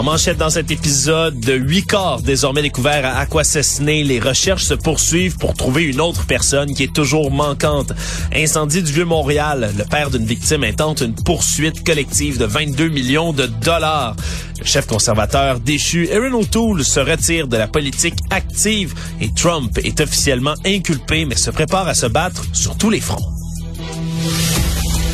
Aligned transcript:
En 0.00 0.02
manchette 0.02 0.38
dans 0.38 0.48
cet 0.48 0.70
épisode, 0.70 1.40
de 1.40 1.52
huit 1.52 1.84
corps 1.84 2.22
désormais 2.22 2.62
découverts 2.62 3.04
à 3.04 3.18
Aquasesné. 3.18 4.02
Les 4.02 4.18
recherches 4.18 4.64
se 4.64 4.72
poursuivent 4.72 5.36
pour 5.36 5.52
trouver 5.52 5.82
une 5.82 6.00
autre 6.00 6.24
personne 6.24 6.72
qui 6.72 6.84
est 6.84 6.92
toujours 6.94 7.30
manquante. 7.30 7.92
Incendie 8.34 8.82
du 8.82 8.92
Vieux-Montréal. 8.92 9.70
Le 9.76 9.84
père 9.84 10.08
d'une 10.08 10.24
victime 10.24 10.64
intente 10.64 11.02
une 11.02 11.14
poursuite 11.14 11.84
collective 11.84 12.38
de 12.38 12.46
22 12.46 12.88
millions 12.88 13.34
de 13.34 13.44
dollars. 13.44 14.16
Le 14.58 14.64
chef 14.64 14.86
conservateur 14.86 15.60
déchu 15.60 16.08
Aaron 16.10 16.32
O'Toole 16.32 16.82
se 16.82 17.00
retire 17.00 17.46
de 17.46 17.58
la 17.58 17.68
politique 17.68 18.16
active 18.30 18.94
et 19.20 19.30
Trump 19.34 19.76
est 19.84 20.00
officiellement 20.00 20.54
inculpé 20.64 21.26
mais 21.26 21.36
se 21.36 21.50
prépare 21.50 21.88
à 21.88 21.94
se 21.94 22.06
battre 22.06 22.42
sur 22.54 22.74
tous 22.78 22.88
les 22.88 23.00
fronts. 23.00 23.34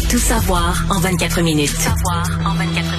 Tout 0.09 0.19
savoir 0.19 0.85
en 0.91 1.01
24 1.01 1.41
minutes. 1.41 1.75
Tout 1.75 1.81
savoir 1.81 2.25
en 2.47 2.55
24 2.55 2.75
minutes. 2.75 2.96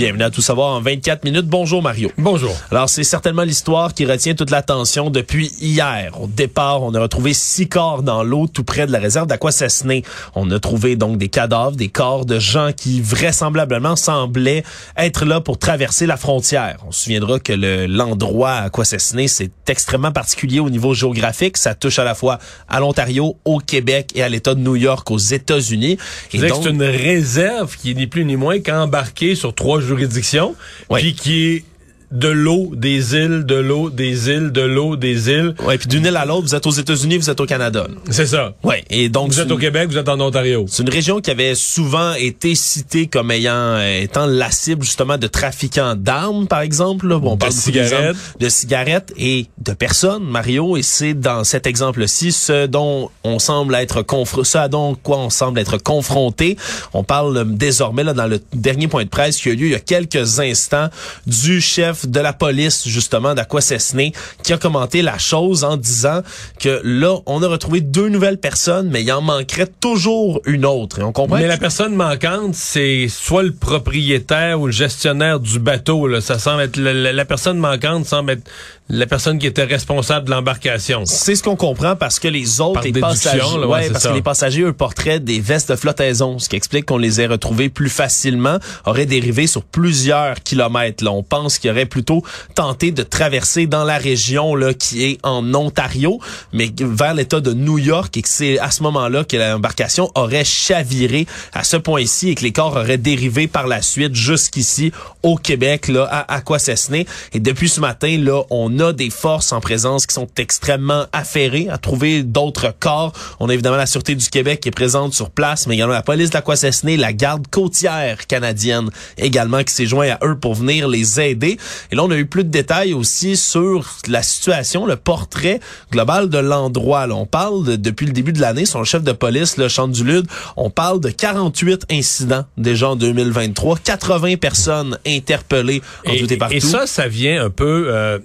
Bienvenue 0.00 0.24
à 0.24 0.30
Tout 0.30 0.40
savoir 0.40 0.68
en 0.68 0.80
24 0.80 1.24
minutes. 1.24 1.44
Bonjour 1.44 1.82
Mario. 1.82 2.10
Bonjour. 2.16 2.56
Alors 2.70 2.88
c'est 2.88 3.04
certainement 3.04 3.42
l'histoire 3.42 3.92
qui 3.92 4.06
retient 4.06 4.32
toute 4.32 4.50
l'attention 4.50 5.10
depuis 5.10 5.52
hier. 5.60 6.18
Au 6.18 6.26
départ, 6.26 6.82
on 6.82 6.94
a 6.94 7.00
retrouvé 7.02 7.34
six 7.34 7.68
corps 7.68 8.02
dans 8.02 8.22
l'eau 8.22 8.46
tout 8.46 8.64
près 8.64 8.86
de 8.86 8.92
la 8.92 8.98
réserve 8.98 9.26
d'Aquasesné. 9.26 10.02
On 10.34 10.50
a 10.52 10.58
trouvé 10.58 10.96
donc 10.96 11.18
des 11.18 11.28
cadavres, 11.28 11.76
des 11.76 11.90
corps 11.90 12.24
de 12.24 12.38
gens 12.38 12.70
qui 12.74 13.02
vraisemblablement 13.02 13.94
semblaient 13.94 14.64
être 14.96 15.26
là 15.26 15.42
pour 15.42 15.58
traverser 15.58 16.06
la 16.06 16.16
frontière. 16.16 16.78
On 16.86 16.92
se 16.92 17.02
souviendra 17.02 17.38
que 17.38 17.52
le, 17.52 17.84
l'endroit 17.84 18.52
à 18.52 18.62
Aquasesné, 18.62 19.28
c'est 19.28 19.52
extrêmement 19.68 20.12
particulier 20.12 20.60
au 20.60 20.70
niveau 20.70 20.94
géographique. 20.94 21.58
Ça 21.58 21.74
touche 21.74 21.98
à 21.98 22.04
la 22.04 22.14
fois 22.14 22.38
à 22.68 22.80
l'Ontario, 22.80 23.36
au 23.44 23.58
Québec 23.58 24.12
et 24.14 24.22
à 24.22 24.30
l'État 24.30 24.54
de 24.54 24.60
New 24.60 24.76
York 24.76 25.10
aux 25.10 25.18
États-Unis. 25.18 25.98
Et 26.32 26.38
donc, 26.38 26.62
c'est 26.62 26.70
une 26.70 26.82
réserve 26.82 27.76
qui 27.76 27.90
est 27.90 27.94
ni 27.94 28.06
plus 28.06 28.24
ni 28.24 28.36
moins 28.36 28.60
qu'embarquée 28.60 29.34
sur 29.34 29.54
trois 29.54 29.89
juridiction, 29.96 30.54
Oui. 30.88 31.00
puis 31.00 31.14
qui 31.14 31.46
est 31.46 31.64
de 32.10 32.28
l'eau, 32.28 32.72
des 32.74 33.14
îles, 33.14 33.44
de 33.46 33.54
l'eau, 33.54 33.88
des 33.90 34.28
îles, 34.28 34.50
de 34.50 34.62
l'eau, 34.62 34.96
des 34.96 35.30
îles. 35.30 35.54
Ouais, 35.64 35.78
puis 35.78 35.86
d'une 35.88 36.04
île 36.06 36.16
à 36.16 36.24
l'autre, 36.24 36.42
vous 36.42 36.54
êtes 36.54 36.66
aux 36.66 36.70
États-Unis, 36.70 37.18
vous 37.18 37.30
êtes 37.30 37.40
au 37.40 37.46
Canada. 37.46 37.86
C'est 38.10 38.26
ça. 38.26 38.54
Ouais, 38.64 38.84
et 38.90 39.08
donc 39.08 39.32
Vous 39.32 39.40
êtes 39.40 39.50
au 39.50 39.56
Québec, 39.56 39.88
vous 39.90 39.96
êtes 39.98 40.08
en 40.08 40.20
Ontario. 40.20 40.64
C'est 40.68 40.82
une 40.82 40.90
région 40.90 41.20
qui 41.20 41.30
avait 41.30 41.54
souvent 41.54 42.14
été 42.14 42.54
citée 42.54 43.06
comme 43.06 43.30
ayant 43.30 43.52
euh, 43.54 44.00
étant 44.02 44.26
la 44.26 44.50
cible 44.50 44.82
justement 44.82 45.18
de 45.18 45.26
trafiquants 45.26 45.94
d'armes, 45.96 46.46
par 46.48 46.60
exemple. 46.62 47.06
là. 47.06 47.18
Bon, 47.18 47.32
on 47.32 47.34
De 47.34 47.40
parle 47.40 47.52
cigarettes. 47.52 48.16
de 48.40 48.48
cigarettes 48.48 49.12
et 49.16 49.46
de 49.58 49.72
personnes, 49.72 50.24
Mario. 50.24 50.76
Et 50.76 50.82
c'est 50.82 51.14
dans 51.14 51.44
cet 51.44 51.66
exemple-ci 51.66 52.32
ce 52.32 52.66
dont 52.66 53.10
on 53.24 53.38
semble 53.38 53.74
être 53.76 54.02
confr- 54.02 54.44
ce 54.44 54.58
à 54.58 54.68
dont 54.68 54.94
quoi 54.94 55.18
on 55.18 55.30
semble 55.30 55.58
être 55.60 55.78
confronté. 55.78 56.56
On 56.92 57.04
parle 57.04 57.36
euh, 57.36 57.44
désormais 57.44 58.02
là 58.04 58.14
dans 58.14 58.26
le 58.26 58.40
dernier 58.52 58.88
point 58.88 59.04
de 59.04 59.08
presse 59.08 59.36
qui 59.36 59.48
a 59.48 59.52
eu 59.52 59.56
lieu 59.56 59.66
il 59.66 59.72
y 59.72 59.74
a 59.76 59.80
quelques 59.80 60.40
instants 60.40 60.88
du 61.26 61.60
chef 61.60 61.99
de 62.06 62.20
la 62.20 62.32
police 62.32 62.86
justement 62.88 63.34
d'Aquasesné 63.34 64.12
qui 64.42 64.52
a 64.52 64.58
commenté 64.58 65.02
la 65.02 65.18
chose 65.18 65.64
en 65.64 65.76
disant 65.76 66.22
que 66.58 66.80
là 66.84 67.16
on 67.26 67.42
a 67.42 67.48
retrouvé 67.48 67.80
deux 67.80 68.08
nouvelles 68.08 68.38
personnes 68.38 68.88
mais 68.90 69.02
il 69.02 69.12
en 69.12 69.20
manquerait 69.22 69.68
toujours 69.80 70.40
une 70.46 70.64
autre 70.64 70.98
et 71.00 71.02
on 71.02 71.12
comprend 71.12 71.36
Mais 71.36 71.42
que- 71.44 71.48
la 71.48 71.56
personne 71.58 71.94
manquante, 71.94 72.54
c'est 72.54 73.08
soit 73.08 73.42
le 73.42 73.52
propriétaire 73.52 74.60
ou 74.60 74.66
le 74.66 74.72
gestionnaire 74.72 75.40
du 75.40 75.58
bateau. 75.58 76.06
Là. 76.06 76.20
Ça 76.20 76.38
semble 76.38 76.62
être 76.62 76.76
la, 76.76 76.92
la- 76.92 77.12
la 77.12 77.24
personne 77.24 77.58
manquante 77.58 78.06
semble 78.06 78.32
être 78.32 78.48
la 78.92 79.06
personne 79.06 79.38
qui 79.38 79.46
était 79.46 79.64
responsable 79.64 80.26
de 80.26 80.32
l'embarcation. 80.32 81.04
C'est 81.06 81.36
ce 81.36 81.44
qu'on 81.44 81.54
comprend 81.54 81.94
parce 81.94 82.18
que 82.18 82.26
les 82.26 82.60
autres, 82.60 82.74
Par 82.74 82.82
les 82.82 82.92
passagers, 82.92 83.38
là, 83.38 83.66
ouais, 83.68 83.88
parce 83.88 84.02
ça. 84.02 84.08
que 84.10 84.14
les 84.14 84.22
passagers, 84.22 84.62
eux, 84.62 84.72
porteraient 84.72 85.20
des 85.20 85.38
vestes 85.38 85.70
de 85.70 85.76
flottaison, 85.76 86.40
ce 86.40 86.48
qui 86.48 86.56
explique 86.56 86.86
qu'on 86.86 86.98
les 86.98 87.20
ait 87.20 87.28
retrouvés 87.28 87.68
plus 87.68 87.88
facilement, 87.88 88.58
aurait 88.84 89.06
dérivé 89.06 89.46
sur 89.46 89.62
plusieurs 89.62 90.42
kilomètres. 90.42 91.04
Là, 91.04 91.12
on 91.12 91.22
pense 91.22 91.58
qu'il 91.58 91.70
aurait 91.70 91.86
plutôt 91.86 92.24
tenté 92.56 92.90
de 92.90 93.04
traverser 93.04 93.68
dans 93.68 93.84
la 93.84 93.96
région 93.96 94.56
là 94.56 94.74
qui 94.74 95.04
est 95.04 95.18
en 95.22 95.54
Ontario, 95.54 96.18
mais 96.52 96.72
vers 96.80 97.14
l'État 97.14 97.38
de 97.40 97.52
New 97.52 97.78
York, 97.78 98.16
et 98.16 98.22
que 98.22 98.28
c'est 98.28 98.58
à 98.58 98.72
ce 98.72 98.82
moment-là 98.82 99.22
que 99.22 99.36
l'embarcation 99.36 100.10
aurait 100.16 100.44
chaviré 100.44 101.28
à 101.52 101.62
ce 101.62 101.76
point-ci 101.76 102.30
et 102.30 102.34
que 102.34 102.42
les 102.42 102.52
corps 102.52 102.74
auraient 102.76 102.98
dérivé 102.98 103.46
par 103.46 103.68
la 103.68 103.82
suite 103.82 104.16
jusqu'ici 104.16 104.90
au 105.22 105.36
Québec, 105.36 105.86
là, 105.86 106.08
à 106.10 106.34
Aquasesné. 106.34 107.06
Et 107.32 107.38
depuis 107.38 107.68
ce 107.68 107.80
matin, 107.80 108.18
là, 108.18 108.42
on 108.50 108.79
a 108.80 108.92
des 108.92 109.10
forces 109.10 109.52
en 109.52 109.60
présence 109.60 110.06
qui 110.06 110.14
sont 110.14 110.28
extrêmement 110.36 111.06
affairées 111.12 111.68
à 111.70 111.78
trouver 111.78 112.22
d'autres 112.22 112.74
corps. 112.78 113.12
On 113.40 113.48
a 113.48 113.54
évidemment 113.54 113.76
la 113.76 113.86
Sûreté 113.86 114.14
du 114.14 114.28
Québec 114.28 114.60
qui 114.60 114.68
est 114.68 114.72
présente 114.72 115.14
sur 115.14 115.30
place, 115.30 115.66
mais 115.66 115.74
également 115.74 115.92
la 115.94 116.02
police 116.02 116.30
d'Aquasesné, 116.30 116.96
la 116.96 117.12
garde 117.12 117.46
côtière 117.48 118.26
canadienne 118.26 118.90
également 119.18 119.62
qui 119.64 119.72
s'est 119.74 119.86
joint 119.86 120.10
à 120.10 120.26
eux 120.26 120.36
pour 120.38 120.54
venir 120.54 120.88
les 120.88 121.20
aider. 121.20 121.58
Et 121.90 121.96
là, 121.96 122.04
on 122.04 122.10
a 122.10 122.16
eu 122.16 122.26
plus 122.26 122.44
de 122.44 122.50
détails 122.50 122.92
aussi 122.94 123.36
sur 123.36 123.86
la 124.08 124.22
situation, 124.22 124.86
le 124.86 124.96
portrait 124.96 125.60
global 125.92 126.28
de 126.28 126.38
l'endroit. 126.38 127.06
Là, 127.06 127.14
on 127.14 127.26
parle 127.26 127.64
de- 127.64 127.76
depuis 127.76 128.06
le 128.06 128.12
début 128.12 128.32
de 128.32 128.40
l'année, 128.40 128.66
son 128.66 128.84
chef 128.84 129.02
de 129.02 129.12
police, 129.12 129.56
le 129.56 129.68
Chant 129.68 129.88
du 129.88 130.04
Lude, 130.04 130.26
on 130.56 130.70
parle 130.70 131.00
de 131.00 131.10
48 131.10 131.86
incidents 131.90 132.44
déjà 132.56 132.90
en 132.90 132.96
2023, 132.96 133.78
80 133.82 134.36
personnes 134.36 134.98
interpellées 135.06 135.82
en 136.06 136.14
tout 136.16 136.32
et 136.32 136.36
partout. 136.36 136.54
et 136.54 136.60
ça, 136.60 136.86
ça 136.86 137.08
vient 137.08 137.44
un 137.44 137.50
peu 137.50 137.86
euh, 137.88 138.18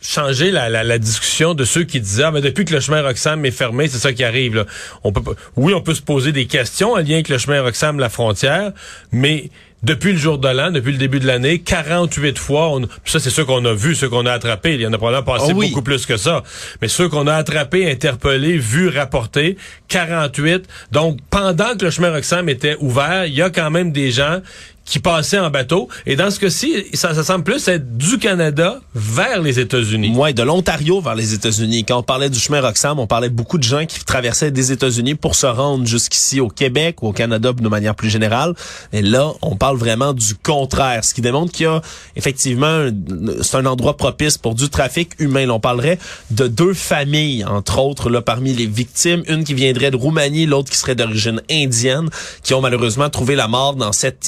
changer 0.00 0.50
la, 0.50 0.68
la, 0.68 0.82
la 0.82 0.98
discussion 0.98 1.54
de 1.54 1.64
ceux 1.64 1.84
qui 1.84 2.00
disaient 2.00 2.24
ah, 2.24 2.30
mais 2.30 2.40
depuis 2.40 2.64
que 2.64 2.72
le 2.72 2.80
chemin 2.80 3.02
Roxham 3.02 3.44
est 3.44 3.50
fermé, 3.50 3.88
c'est 3.88 3.98
ça 3.98 4.12
qui 4.12 4.24
arrive. 4.24 4.54
Là. 4.56 4.64
On 5.04 5.12
peut 5.12 5.20
oui, 5.56 5.74
on 5.74 5.80
peut 5.82 5.94
se 5.94 6.02
poser 6.02 6.32
des 6.32 6.46
questions 6.46 6.92
en 6.92 6.98
lien 6.98 7.14
avec 7.14 7.28
le 7.28 7.38
chemin 7.38 7.60
Roxham, 7.62 7.98
la 7.98 8.08
frontière, 8.08 8.72
mais 9.12 9.50
depuis 9.82 10.12
le 10.12 10.18
jour 10.18 10.36
de 10.38 10.46
l'an, 10.48 10.70
depuis 10.70 10.92
le 10.92 10.98
début 10.98 11.20
de 11.20 11.26
l'année, 11.26 11.58
48 11.60 12.38
fois, 12.38 12.68
on, 12.68 12.82
ça 13.06 13.18
c'est 13.18 13.30
ceux 13.30 13.44
qu'on 13.46 13.64
a 13.64 13.72
vus, 13.72 13.94
ceux 13.94 14.10
qu'on 14.10 14.26
a 14.26 14.32
attrapés. 14.32 14.74
Il 14.74 14.80
y 14.82 14.86
en 14.86 14.92
a 14.92 14.98
probablement 14.98 15.24
passé 15.24 15.52
Ah 15.52 15.54
oui. 15.56 15.68
beaucoup 15.70 15.82
plus 15.82 16.04
que 16.04 16.16
ça. 16.18 16.42
Mais 16.82 16.88
ceux 16.88 17.08
qu'on 17.08 17.26
a 17.26 17.34
attrapés, 17.34 17.90
interpellés, 17.90 18.58
vus, 18.58 18.88
rapportés, 18.88 19.56
48. 19.88 20.66
Donc 20.92 21.18
pendant 21.30 21.76
que 21.78 21.84
le 21.86 21.90
chemin 21.90 22.10
Roxham 22.10 22.48
était 22.50 22.76
ouvert, 22.80 23.24
il 23.26 23.34
y 23.34 23.40
a 23.42 23.48
quand 23.48 23.70
même 23.70 23.90
des 23.92 24.10
gens 24.10 24.40
qui 24.90 24.98
passaient 24.98 25.38
en 25.38 25.50
bateau. 25.50 25.88
Et 26.04 26.16
dans 26.16 26.30
ce 26.30 26.40
cas-ci, 26.40 26.84
ça, 26.94 27.14
ça 27.14 27.22
semble 27.22 27.44
plus 27.44 27.66
être 27.68 27.96
du 27.96 28.18
Canada 28.18 28.80
vers 28.94 29.40
les 29.40 29.60
États-Unis. 29.60 30.12
Ouais, 30.16 30.32
de 30.32 30.42
l'Ontario 30.42 31.00
vers 31.00 31.14
les 31.14 31.32
États-Unis. 31.32 31.84
Quand 31.84 31.98
on 31.98 32.02
parlait 32.02 32.28
du 32.28 32.38
chemin 32.38 32.60
Roxham, 32.60 32.98
on 32.98 33.06
parlait 33.06 33.28
beaucoup 33.28 33.56
de 33.56 33.62
gens 33.62 33.86
qui 33.86 34.04
traversaient 34.04 34.50
des 34.50 34.72
États-Unis 34.72 35.14
pour 35.14 35.36
se 35.36 35.46
rendre 35.46 35.86
jusqu'ici 35.86 36.40
au 36.40 36.48
Québec 36.48 37.02
ou 37.02 37.08
au 37.08 37.12
Canada 37.12 37.52
de 37.52 37.68
manière 37.68 37.94
plus 37.94 38.10
générale. 38.10 38.54
Et 38.92 39.00
là, 39.00 39.32
on 39.42 39.54
parle 39.54 39.76
vraiment 39.76 40.12
du 40.12 40.34
contraire, 40.34 41.04
ce 41.04 41.14
qui 41.14 41.20
démontre 41.20 41.52
qu'il 41.52 41.64
y 41.64 41.68
a 41.68 41.80
effectivement, 42.16 42.88
c'est 43.42 43.56
un 43.56 43.66
endroit 43.66 43.96
propice 43.96 44.38
pour 44.38 44.56
du 44.56 44.68
trafic 44.70 45.12
humain. 45.20 45.46
Là, 45.46 45.54
on 45.54 45.60
parlerait 45.60 46.00
de 46.32 46.48
deux 46.48 46.74
familles, 46.74 47.44
entre 47.44 47.78
autres, 47.78 48.10
là, 48.10 48.22
parmi 48.22 48.52
les 48.54 48.66
victimes, 48.66 49.22
une 49.28 49.44
qui 49.44 49.54
viendrait 49.54 49.92
de 49.92 49.96
Roumanie, 49.96 50.46
l'autre 50.46 50.70
qui 50.70 50.76
serait 50.76 50.96
d'origine 50.96 51.40
indienne, 51.48 52.08
qui 52.42 52.54
ont 52.54 52.60
malheureusement 52.60 53.08
trouvé 53.08 53.36
la 53.36 53.46
mort 53.46 53.76
dans 53.76 53.92
cette 53.92 54.26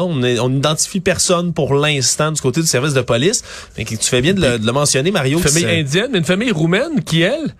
On, 0.00 0.22
est- 0.22 0.38
on 0.38 0.48
n'identifie 0.48 1.00
personne 1.00 1.52
pour 1.52 1.74
l'instant 1.74 2.32
du 2.32 2.40
côté 2.40 2.60
du 2.60 2.66
service 2.66 2.94
de 2.94 3.00
police. 3.02 3.42
Mais 3.76 3.84
tu 3.84 3.96
fais 3.98 4.20
bien 4.22 4.34
de 4.34 4.40
le, 4.40 4.58
de 4.58 4.66
le 4.66 4.72
mentionner, 4.72 5.10
Mario. 5.10 5.38
Une 5.38 5.44
famille 5.44 5.64
indienne, 5.80 6.08
mais 6.12 6.18
une 6.18 6.24
famille 6.24 6.50
roumaine 6.52 7.02
qui, 7.04 7.22
elle, 7.22 7.54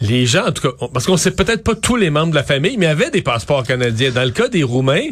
les 0.00 0.26
gens, 0.26 0.46
en 0.48 0.52
tout 0.52 0.68
cas, 0.70 0.86
parce 0.92 1.06
qu'on 1.06 1.16
sait 1.16 1.30
peut-être 1.30 1.62
pas 1.62 1.74
tous 1.74 1.96
les 1.96 2.10
membres 2.10 2.30
de 2.30 2.34
la 2.34 2.42
famille, 2.42 2.76
mais 2.76 2.86
avaient 2.86 3.10
des 3.10 3.22
passeports 3.22 3.62
canadiens. 3.64 4.10
Dans 4.10 4.24
le 4.24 4.30
cas 4.32 4.48
des 4.48 4.62
Roumains, 4.64 5.08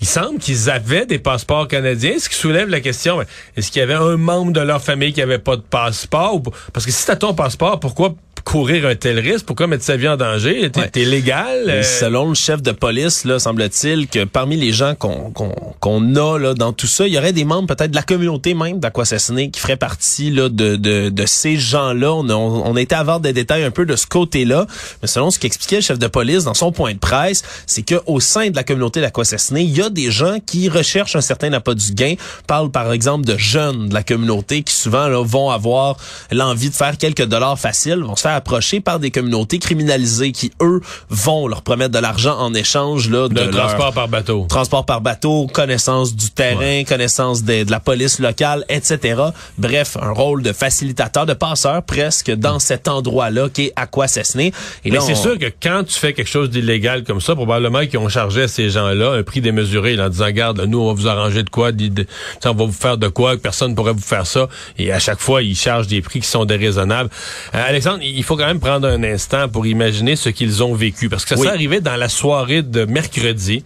il 0.00 0.06
semble 0.06 0.38
qu'ils 0.38 0.70
avaient 0.70 1.06
des 1.06 1.18
passeports 1.18 1.68
canadiens, 1.68 2.14
ce 2.18 2.28
qui 2.28 2.34
soulève 2.34 2.68
la 2.68 2.80
question, 2.80 3.20
est-ce 3.56 3.70
qu'il 3.70 3.80
y 3.80 3.82
avait 3.82 3.94
un 3.94 4.16
membre 4.16 4.52
de 4.52 4.60
leur 4.60 4.82
famille 4.82 5.12
qui 5.12 5.20
avait 5.22 5.38
pas 5.38 5.56
de 5.56 5.62
passeport? 5.62 6.40
Parce 6.72 6.86
que 6.86 6.90
si 6.90 7.06
t'as 7.06 7.16
ton 7.16 7.34
passeport, 7.34 7.78
pourquoi 7.78 8.14
courir 8.44 8.86
un 8.86 8.94
tel 8.94 9.18
risque? 9.18 9.46
Pourquoi 9.46 9.66
mettre 9.66 9.84
sa 9.84 9.96
vie 9.96 10.08
en 10.08 10.16
danger? 10.16 10.70
T'es 10.70 10.80
Ouais. 11.00 11.04
légal? 11.06 11.64
Euh, 11.68 11.82
Selon 11.82 12.28
le 12.28 12.34
chef 12.34 12.62
de 12.62 12.72
police, 12.72 13.24
là, 13.24 13.38
semble-t-il 13.38 14.06
que 14.08 14.24
parmi 14.24 14.56
les 14.56 14.72
gens 14.72 14.94
qu'on 14.94 15.30
qu'on 15.30 15.52
qu'on 15.80 16.14
a 16.16 16.38
là 16.38 16.54
dans 16.54 16.72
tout 16.72 16.86
ça, 16.86 17.06
il 17.06 17.14
y 17.14 17.18
aurait 17.18 17.32
des 17.32 17.44
membres 17.44 17.66
peut-être 17.74 17.90
de 17.90 17.96
la 17.96 18.02
communauté 18.02 18.54
même 18.54 18.78
d'Aquassassiné 18.80 19.50
qui 19.50 19.60
feraient 19.60 19.76
partie 19.76 20.30
là 20.30 20.48
de 20.48 20.76
de, 20.76 21.08
de 21.08 21.26
ces 21.26 21.56
gens-là. 21.56 22.12
On, 22.14 22.28
a- 22.28 22.34
on, 22.34 22.66
on 22.70 22.76
été 22.76 22.94
à 22.94 23.04
des 23.18 23.32
détails 23.32 23.64
un 23.64 23.70
peu 23.70 23.86
de 23.86 23.96
ce 23.96 24.06
côté-là, 24.06 24.66
mais 25.02 25.08
selon 25.08 25.30
ce 25.30 25.38
qu'expliquait 25.38 25.76
le 25.76 25.82
chef 25.82 25.98
de 25.98 26.06
police 26.06 26.44
dans 26.44 26.54
son 26.54 26.72
point 26.72 26.92
de 26.94 26.98
presse, 26.98 27.42
c'est 27.66 27.82
que 27.82 27.96
au 28.06 28.20
sein 28.20 28.50
de 28.50 28.56
la 28.56 28.64
communauté 28.64 29.00
d'Aquassassiné, 29.00 29.62
il 29.62 29.76
y 29.76 29.82
a 29.82 29.90
des 29.90 30.10
gens 30.10 30.38
qui 30.44 30.68
recherchent 30.68 31.16
un 31.16 31.20
certain 31.20 31.52
appât 31.52 31.74
du 31.74 31.92
gain. 31.92 32.14
Parle 32.46 32.70
par 32.70 32.92
exemple 32.92 33.24
de 33.26 33.36
jeunes 33.36 33.88
de 33.88 33.94
la 33.94 34.02
communauté 34.02 34.62
qui 34.62 34.74
souvent 34.74 35.08
là, 35.08 35.22
vont 35.24 35.50
avoir 35.50 35.96
l'envie 36.30 36.70
de 36.70 36.74
faire 36.74 36.96
quelques 36.98 37.24
dollars 37.24 37.58
faciles, 37.58 37.98
vont 38.02 38.16
se 38.16 38.22
faire 38.22 38.33
faire 38.34 38.44
approcher 38.44 38.80
par 38.80 38.98
des 38.98 39.10
communautés 39.10 39.58
criminalisées 39.58 40.32
qui, 40.32 40.50
eux, 40.60 40.80
vont 41.08 41.46
leur 41.46 41.62
promettre 41.62 41.92
de 41.92 41.98
l'argent 41.98 42.36
en 42.38 42.52
échange 42.54 43.08
là, 43.08 43.28
de 43.28 43.40
leur 43.40 43.50
transport 43.50 43.92
par 43.92 44.08
bateau. 44.08 44.46
transport 44.48 44.84
par 44.84 45.00
bateau, 45.00 45.46
connaissance 45.52 46.14
du 46.14 46.30
terrain, 46.30 46.82
connaissance 46.84 47.42
de, 47.44 47.64
de 47.64 47.70
la 47.70 47.80
police 47.80 48.18
locale, 48.18 48.64
etc. 48.68 49.22
Bref, 49.58 49.96
un 50.00 50.10
rôle 50.10 50.42
de 50.42 50.52
facilitateur, 50.52 51.26
de 51.26 51.34
passeur 51.34 51.82
presque 51.82 52.30
dans 52.32 52.58
cet 52.58 52.88
endroit-là 52.88 53.48
qui 53.48 53.66
est 53.66 53.72
Aquasesné. 53.76 54.52
Et 54.84 54.90
Mais 54.90 55.00
c'est 55.00 55.12
on- 55.12 55.22
sûr 55.22 55.38
que 55.38 55.46
quand 55.62 55.84
tu 55.86 55.94
fais 55.98 56.12
quelque 56.12 56.28
chose 56.30 56.50
d'illégal 56.50 57.04
comme 57.04 57.20
ça, 57.20 57.34
probablement 57.34 57.86
qu'ils 57.86 57.98
ont 57.98 58.08
chargé 58.08 58.42
à 58.42 58.48
ces 58.48 58.70
gens-là 58.70 59.12
un 59.12 59.22
prix 59.22 59.40
démesuré 59.40 59.96
là, 59.96 60.06
en 60.06 60.08
disant, 60.08 60.30
garde, 60.30 60.60
nous, 60.60 60.80
on 60.80 60.86
va 60.88 60.92
vous 60.94 61.08
arranger 61.08 61.42
de 61.42 61.50
quoi, 61.50 61.70
sais, 61.70 62.48
on 62.48 62.54
va 62.54 62.64
vous 62.64 62.72
faire 62.72 62.98
de 62.98 63.08
quoi, 63.08 63.36
que 63.36 63.42
personne 63.42 63.70
ne 63.70 63.76
pourrait 63.76 63.92
vous 63.92 64.00
faire 64.00 64.26
ça. 64.26 64.48
Et 64.78 64.92
à 64.92 64.98
chaque 64.98 65.20
fois, 65.20 65.42
ils 65.42 65.56
chargent 65.56 65.86
des 65.86 66.02
prix 66.02 66.20
qui 66.20 66.26
sont 66.28 66.44
déraisonnables. 66.44 67.10
Euh, 67.54 67.62
Alexandre, 67.68 68.00
il 68.02 68.23
faut 68.24 68.36
quand 68.36 68.46
même 68.46 68.60
prendre 68.60 68.88
un 68.88 69.02
instant 69.04 69.48
pour 69.48 69.66
imaginer 69.66 70.16
ce 70.16 70.28
qu'ils 70.28 70.62
ont 70.62 70.74
vécu. 70.74 71.08
Parce 71.08 71.24
que 71.24 71.30
ça 71.30 71.40
Oui. 71.40 71.46
s'est 71.46 71.52
arrivé 71.52 71.80
dans 71.80 71.96
la 71.96 72.08
soirée 72.08 72.62
de 72.62 72.84
mercredi. 72.84 73.62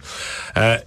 Euh, 0.57 0.77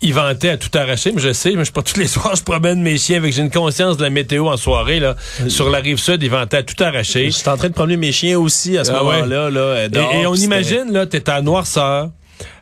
ils 0.00 0.12
vantaient 0.12 0.50
à 0.50 0.56
tout 0.58 0.68
arracher, 0.76 1.12
mais 1.12 1.20
je 1.22 1.32
sais, 1.32 1.52
mais 1.56 1.64
je 1.64 1.72
pas 1.72 1.80
tous 1.82 1.98
les 1.98 2.06
soirs, 2.14 2.36
je 2.36 2.42
promène 2.42 2.82
mes 2.82 2.98
chiens 2.98 3.16
avec 3.18 3.32
j'ai 3.32 3.40
une 3.40 3.50
conscience 3.50 3.96
de 3.96 4.02
la 4.02 4.10
météo 4.10 4.48
en 4.48 4.56
soirée 4.58 5.00
là. 5.00 5.16
Sur 5.48 5.70
la 5.70 5.78
rive 5.78 5.96
sud, 5.98 6.22
ils 6.22 6.28
vantaient 6.30 6.58
à 6.58 6.62
tout 6.62 6.82
arracher. 6.82 7.30
J'étais 7.30 7.48
en 7.48 7.56
train 7.56 7.68
de 7.68 7.74
promener 7.74 7.96
mes 7.96 8.12
chiens 8.12 8.38
aussi 8.38 8.76
à 8.76 8.84
ce 8.84 8.92
Ah 8.92 9.02
ouais. 9.04 9.14
moment-là. 9.22 9.50
Là, 9.50 9.60
euh, 9.60 9.88
Et- 10.12 10.26
on 10.26 10.34
imagine, 10.34 10.92
là, 10.92 11.06
t'es 11.06 11.30
à 11.30 11.40
noirceur, 11.40 12.10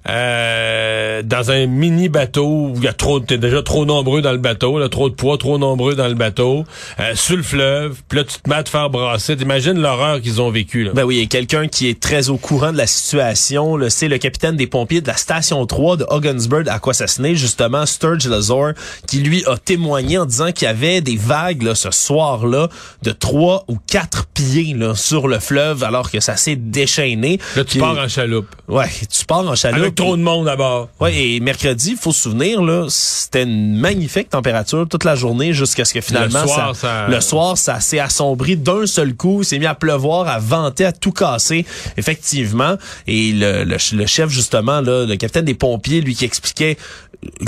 euh, 0.08 1.22
dans 1.22 1.50
un 1.50 1.66
mini 1.66 2.08
bateau 2.08 2.46
où 2.46 2.74
il 2.76 2.84
y 2.84 2.88
a 2.88 2.92
trop, 2.92 3.20
t'es 3.20 3.38
déjà 3.38 3.62
trop 3.62 3.84
nombreux 3.84 4.22
dans 4.22 4.32
le 4.32 4.38
bateau, 4.38 4.78
là, 4.78 4.88
trop 4.88 5.08
de 5.08 5.14
poids, 5.14 5.38
trop 5.38 5.58
nombreux 5.58 5.94
dans 5.94 6.08
le 6.08 6.14
bateau, 6.14 6.64
euh, 7.00 7.14
sur 7.14 7.36
le 7.36 7.42
fleuve, 7.42 8.02
puis 8.08 8.18
là, 8.18 8.24
tu 8.24 8.38
te 8.40 8.48
mets 8.48 8.56
à 8.56 8.62
te 8.62 8.68
faire 8.68 8.90
brasser. 8.90 9.36
T'imagines 9.36 9.78
l'horreur 9.78 10.20
qu'ils 10.20 10.40
ont 10.40 10.50
vécue, 10.50 10.84
là. 10.84 10.92
Ben 10.94 11.04
oui, 11.04 11.20
et 11.20 11.26
quelqu'un 11.26 11.68
qui 11.68 11.88
est 11.88 12.00
très 12.00 12.30
au 12.30 12.36
courant 12.36 12.72
de 12.72 12.78
la 12.78 12.86
situation, 12.86 13.76
là, 13.76 13.90
c'est 13.90 14.08
le 14.08 14.18
capitaine 14.18 14.56
des 14.56 14.66
pompiers 14.66 15.00
de 15.00 15.06
la 15.06 15.16
station 15.16 15.64
3 15.66 15.96
de 15.98 16.06
Ogdensburg 16.08 16.64
à 16.68 16.78
Quasasney, 16.78 17.36
justement 17.36 17.86
Sturge 17.86 18.26
Lazor, 18.26 18.72
qui 19.06 19.20
lui 19.20 19.44
a 19.46 19.56
témoigné 19.56 20.18
en 20.18 20.26
disant 20.26 20.52
qu'il 20.52 20.66
y 20.66 20.70
avait 20.70 21.00
des 21.00 21.16
vagues 21.16 21.62
là, 21.62 21.74
ce 21.74 21.90
soir-là 21.90 22.68
de 23.02 23.12
trois 23.12 23.64
ou 23.68 23.78
quatre 23.86 24.26
pieds 24.26 24.74
là, 24.74 24.94
sur 24.94 25.28
le 25.28 25.38
fleuve 25.38 25.84
alors 25.84 26.10
que 26.10 26.20
ça 26.20 26.36
s'est 26.36 26.56
déchaîné. 26.56 27.38
Là, 27.56 27.64
tu 27.64 27.78
pars 27.78 27.98
en 27.98 28.08
chaloupe. 28.08 28.48
Ouais, 28.68 28.90
tu 29.10 29.24
pars 29.24 29.46
en 29.46 29.54
chaloupe. 29.54 29.80
Avec 29.80 29.91
trop 29.94 30.16
de 30.16 30.22
monde 30.22 30.48
à 30.48 30.56
bord. 30.56 30.88
Ouais, 31.00 31.14
et 31.16 31.40
mercredi, 31.40 31.96
faut 32.00 32.12
se 32.12 32.20
souvenir 32.22 32.62
là, 32.62 32.86
c'était 32.88 33.42
une 33.44 33.76
magnifique 33.76 34.28
température 34.30 34.86
toute 34.88 35.04
la 35.04 35.14
journée 35.14 35.52
jusqu'à 35.52 35.84
ce 35.84 35.94
que 35.94 36.00
finalement 36.00 36.42
Le 36.42 36.46
soir, 36.48 36.76
ça- 36.76 37.08
le 37.08 37.20
soir 37.20 37.58
ça 37.58 37.80
s'est 37.80 37.98
assombri 37.98 38.56
d'un 38.56 38.86
seul 38.86 39.14
coup, 39.14 39.42
s'est 39.42 39.58
mis 39.58 39.66
à 39.66 39.74
pleuvoir, 39.74 40.28
à 40.28 40.38
venter, 40.38 40.84
à 40.84 40.92
tout 40.92 41.12
casser 41.12 41.64
effectivement 41.96 42.76
et 43.06 43.32
le, 43.32 43.64
le, 43.64 43.76
le 43.96 44.06
chef 44.06 44.30
justement 44.30 44.80
là, 44.80 45.04
le 45.06 45.16
capitaine 45.16 45.44
des 45.44 45.54
pompiers 45.54 46.00
lui 46.00 46.14
qui 46.14 46.24
expliquait 46.24 46.76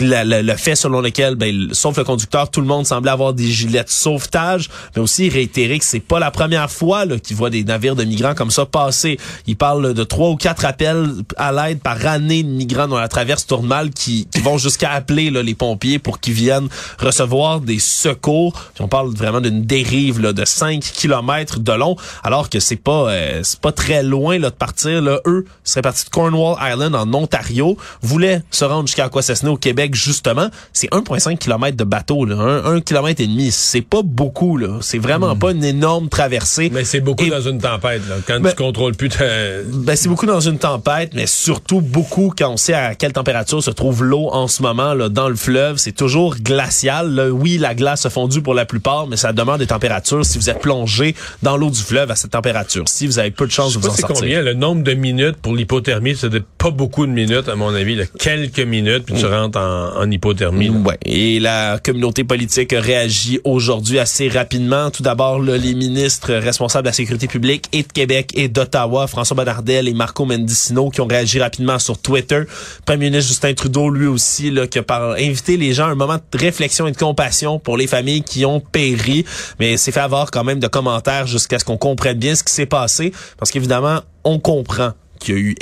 la- 0.00 0.24
la- 0.24 0.42
le 0.42 0.54
fait 0.56 0.76
selon 0.76 1.00
lequel 1.00 1.34
ben 1.34 1.68
sauf 1.72 1.96
le 1.96 2.04
conducteur, 2.04 2.50
tout 2.50 2.60
le 2.60 2.66
monde 2.66 2.86
semblait 2.86 3.10
avoir 3.10 3.32
des 3.34 3.46
gilets 3.50 3.82
de 3.84 3.88
sauvetage, 3.88 4.68
mais 4.94 5.02
aussi 5.02 5.28
réitérer 5.28 5.78
que 5.78 5.84
c'est 5.84 6.00
pas 6.00 6.18
la 6.20 6.30
première 6.30 6.70
fois 6.70 7.06
qu'il 7.18 7.36
voit 7.36 7.50
des 7.50 7.64
navires 7.64 7.96
de 7.96 8.04
migrants 8.04 8.34
comme 8.34 8.50
ça 8.50 8.66
passer. 8.66 9.18
Il 9.46 9.56
parle 9.56 9.94
de 9.94 10.04
trois 10.04 10.30
ou 10.30 10.36
quatre 10.36 10.64
appels 10.64 11.08
à 11.36 11.52
l'aide 11.52 11.80
par 11.80 12.04
année 12.06 12.33
de 12.42 12.48
migrants 12.48 12.88
dans 12.88 12.98
la 12.98 13.08
traverse 13.08 13.46
Tourmal 13.46 13.90
qui, 13.90 14.26
qui 14.32 14.40
vont 14.40 14.58
jusqu'à 14.58 14.90
appeler 14.92 15.30
là, 15.30 15.42
les 15.42 15.54
pompiers 15.54 15.98
pour 15.98 16.20
qu'ils 16.20 16.34
viennent 16.34 16.68
recevoir 16.98 17.60
des 17.60 17.78
secours. 17.78 18.52
Puis 18.74 18.82
on 18.84 18.88
parle 18.88 19.14
vraiment 19.14 19.40
d'une 19.40 19.64
dérive 19.64 20.20
là, 20.20 20.32
de 20.32 20.44
5 20.44 20.80
kilomètres 20.82 21.60
de 21.60 21.72
long, 21.72 21.96
alors 22.22 22.50
que 22.50 22.60
c'est 22.60 22.76
pas 22.76 23.10
euh, 23.10 23.40
c'est 23.42 23.60
pas 23.60 23.72
très 23.72 24.02
loin 24.02 24.38
là, 24.38 24.50
de 24.50 24.54
partir. 24.54 25.00
Là. 25.02 25.20
Eux 25.26 25.44
seraient 25.64 25.82
partis 25.82 26.04
de 26.04 26.10
Cornwall 26.10 26.56
Island 26.60 26.94
en 26.94 27.12
Ontario, 27.14 27.76
voulaient 28.02 28.42
se 28.50 28.64
rendre 28.64 28.86
jusqu'à 28.86 29.04
Aquasesne 29.04 29.48
au 29.48 29.56
Québec 29.56 29.94
justement. 29.94 30.48
C'est 30.72 30.90
1,5 30.90 31.38
km 31.38 31.76
de 31.76 31.84
bateau, 31.84 32.24
là. 32.24 32.36
Un, 32.36 32.76
un 32.76 32.80
kilomètre 32.80 33.20
et 33.20 33.26
demi. 33.26 33.50
C'est 33.50 33.80
pas 33.82 34.02
beaucoup, 34.02 34.56
là. 34.56 34.78
C'est 34.80 34.98
vraiment 34.98 35.36
pas 35.36 35.52
une 35.52 35.64
énorme 35.64 36.08
traversée. 36.08 36.70
Mais 36.72 36.84
c'est 36.84 37.00
beaucoup 37.00 37.24
Et- 37.24 37.30
dans 37.30 37.40
une 37.40 37.58
tempête, 37.60 38.02
là. 38.08 38.16
Quand 38.26 38.40
Ben- 38.40 38.50
tu 38.50 38.56
contrôles 38.56 38.94
plus 38.94 39.08
ta... 39.08 39.24
Ben, 39.66 39.96
c'est 39.96 40.08
beaucoup 40.08 40.26
dans 40.26 40.40
une 40.40 40.58
tempête, 40.58 41.12
mais 41.14 41.26
surtout 41.26 41.80
beaucoup 41.80 42.23
quand 42.30 42.50
on 42.50 42.56
sait 42.56 42.74
à 42.74 42.94
quelle 42.94 43.12
température 43.12 43.62
se 43.62 43.70
trouve 43.70 44.04
l'eau 44.04 44.28
en 44.32 44.48
ce 44.48 44.62
moment 44.62 44.94
là, 44.94 45.08
dans 45.08 45.28
le 45.28 45.36
fleuve. 45.36 45.76
C'est 45.76 45.92
toujours 45.92 46.36
glacial. 46.36 47.14
là. 47.14 47.28
Oui, 47.28 47.58
la 47.58 47.74
glace 47.74 48.06
a 48.06 48.10
fondu 48.10 48.42
pour 48.42 48.54
la 48.54 48.64
plupart, 48.66 49.06
mais 49.06 49.16
ça 49.16 49.32
demande 49.32 49.58
des 49.58 49.66
températures 49.66 50.24
si 50.24 50.38
vous 50.38 50.50
êtes 50.50 50.60
plongé 50.60 51.14
dans 51.42 51.56
l'eau 51.56 51.70
du 51.70 51.80
fleuve 51.80 52.10
à 52.10 52.16
cette 52.16 52.30
température. 52.32 52.84
Si 52.88 53.06
vous 53.06 53.18
avez 53.18 53.30
peu 53.30 53.46
de 53.46 53.52
chance 53.52 53.74
de 53.74 53.78
vous 53.78 53.88
en 53.88 53.94
sortir. 53.94 54.16
combien, 54.16 54.42
le 54.42 54.54
nombre 54.54 54.82
de 54.82 54.94
minutes 54.94 55.36
pour 55.36 55.54
l'hypothermie, 55.54 56.16
c'est 56.16 56.30
pas 56.58 56.70
beaucoup 56.70 57.06
de 57.06 57.12
minutes, 57.12 57.48
à 57.48 57.56
mon 57.56 57.74
avis, 57.74 57.94
là. 57.96 58.04
quelques 58.18 58.60
minutes, 58.60 59.04
puis 59.06 59.14
tu 59.18 59.26
rentres 59.26 59.58
en, 59.58 59.96
en 60.00 60.10
hypothermie. 60.10 60.68
là. 60.68 60.78
Ouais. 60.84 60.98
Et 61.04 61.40
la 61.40 61.78
communauté 61.78 62.24
politique 62.24 62.72
a 62.72 62.80
réagi 62.80 63.40
aujourd'hui 63.44 63.98
assez 63.98 64.28
rapidement. 64.28 64.90
Tout 64.90 65.02
d'abord, 65.02 65.40
les 65.40 65.74
ministres 65.74 66.32
responsables 66.34 66.84
de 66.84 66.88
la 66.88 66.94
sécurité 66.94 67.26
publique 67.26 67.66
et 67.72 67.82
de 67.82 67.92
Québec 67.92 68.30
et 68.34 68.48
d'Ottawa, 68.48 69.06
François 69.06 69.36
Bonnardel 69.36 69.88
et 69.88 69.94
Marco 69.94 70.24
Mendicino, 70.24 70.90
qui 70.90 71.00
ont 71.00 71.06
réagi 71.06 71.40
rapidement 71.40 71.78
sur 71.78 71.98
Twitter. 71.98 72.13
Premier 72.84 73.10
ministre 73.10 73.28
Justin 73.28 73.54
Trudeau, 73.54 73.90
lui 73.90 74.06
aussi, 74.06 74.50
là, 74.50 74.66
qui 74.66 74.78
a 74.78 74.84
invité 75.18 75.56
les 75.56 75.72
gens 75.72 75.86
à 75.86 75.90
un 75.90 75.94
moment 75.94 76.16
de 76.16 76.38
réflexion 76.38 76.86
et 76.86 76.92
de 76.92 76.96
compassion 76.96 77.58
pour 77.58 77.76
les 77.76 77.86
familles 77.86 78.22
qui 78.22 78.44
ont 78.44 78.60
péri. 78.60 79.24
Mais 79.60 79.76
c'est 79.76 79.92
fait 79.92 80.00
avoir 80.00 80.30
quand 80.30 80.44
même 80.44 80.60
de 80.60 80.68
commentaires 80.68 81.26
jusqu'à 81.26 81.58
ce 81.58 81.64
qu'on 81.64 81.78
comprenne 81.78 82.18
bien 82.18 82.34
ce 82.34 82.44
qui 82.44 82.52
s'est 82.52 82.66
passé. 82.66 83.12
Parce 83.38 83.50
qu'évidemment, 83.50 84.00
on 84.24 84.38
comprend 84.38 84.92
qu'il 85.24 85.34
y 85.34 85.38
a 85.38 85.40
eu 85.40 85.54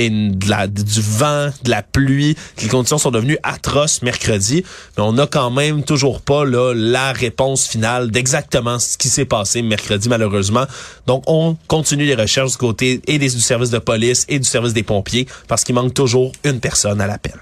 du 0.68 1.00
vent, 1.00 1.50
de 1.62 1.70
la 1.70 1.82
pluie, 1.82 2.36
que 2.56 2.62
les 2.62 2.68
conditions 2.68 2.98
sont 2.98 3.10
devenues 3.10 3.38
atroces 3.42 4.02
mercredi, 4.02 4.64
mais 4.96 5.02
on 5.02 5.12
n'a 5.12 5.26
quand 5.26 5.50
même 5.50 5.84
toujours 5.84 6.20
pas 6.20 6.44
là, 6.44 6.74
la 6.74 7.12
réponse 7.12 7.66
finale 7.66 8.10
d'exactement 8.10 8.78
ce 8.78 8.98
qui 8.98 9.08
s'est 9.08 9.24
passé 9.24 9.62
mercredi 9.62 10.08
malheureusement. 10.08 10.66
Donc 11.06 11.24
on 11.26 11.56
continue 11.68 12.04
les 12.04 12.14
recherches 12.14 12.52
du 12.52 12.56
côté 12.56 13.00
et 13.06 13.18
du 13.18 13.28
service 13.28 13.70
de 13.70 13.78
police 13.78 14.26
et 14.28 14.38
du 14.38 14.48
service 14.48 14.72
des 14.72 14.82
pompiers 14.82 15.26
parce 15.48 15.64
qu'il 15.64 15.74
manque 15.74 15.94
toujours 15.94 16.32
une 16.44 16.60
personne 16.60 17.00
à 17.00 17.06
l'appel. 17.06 17.34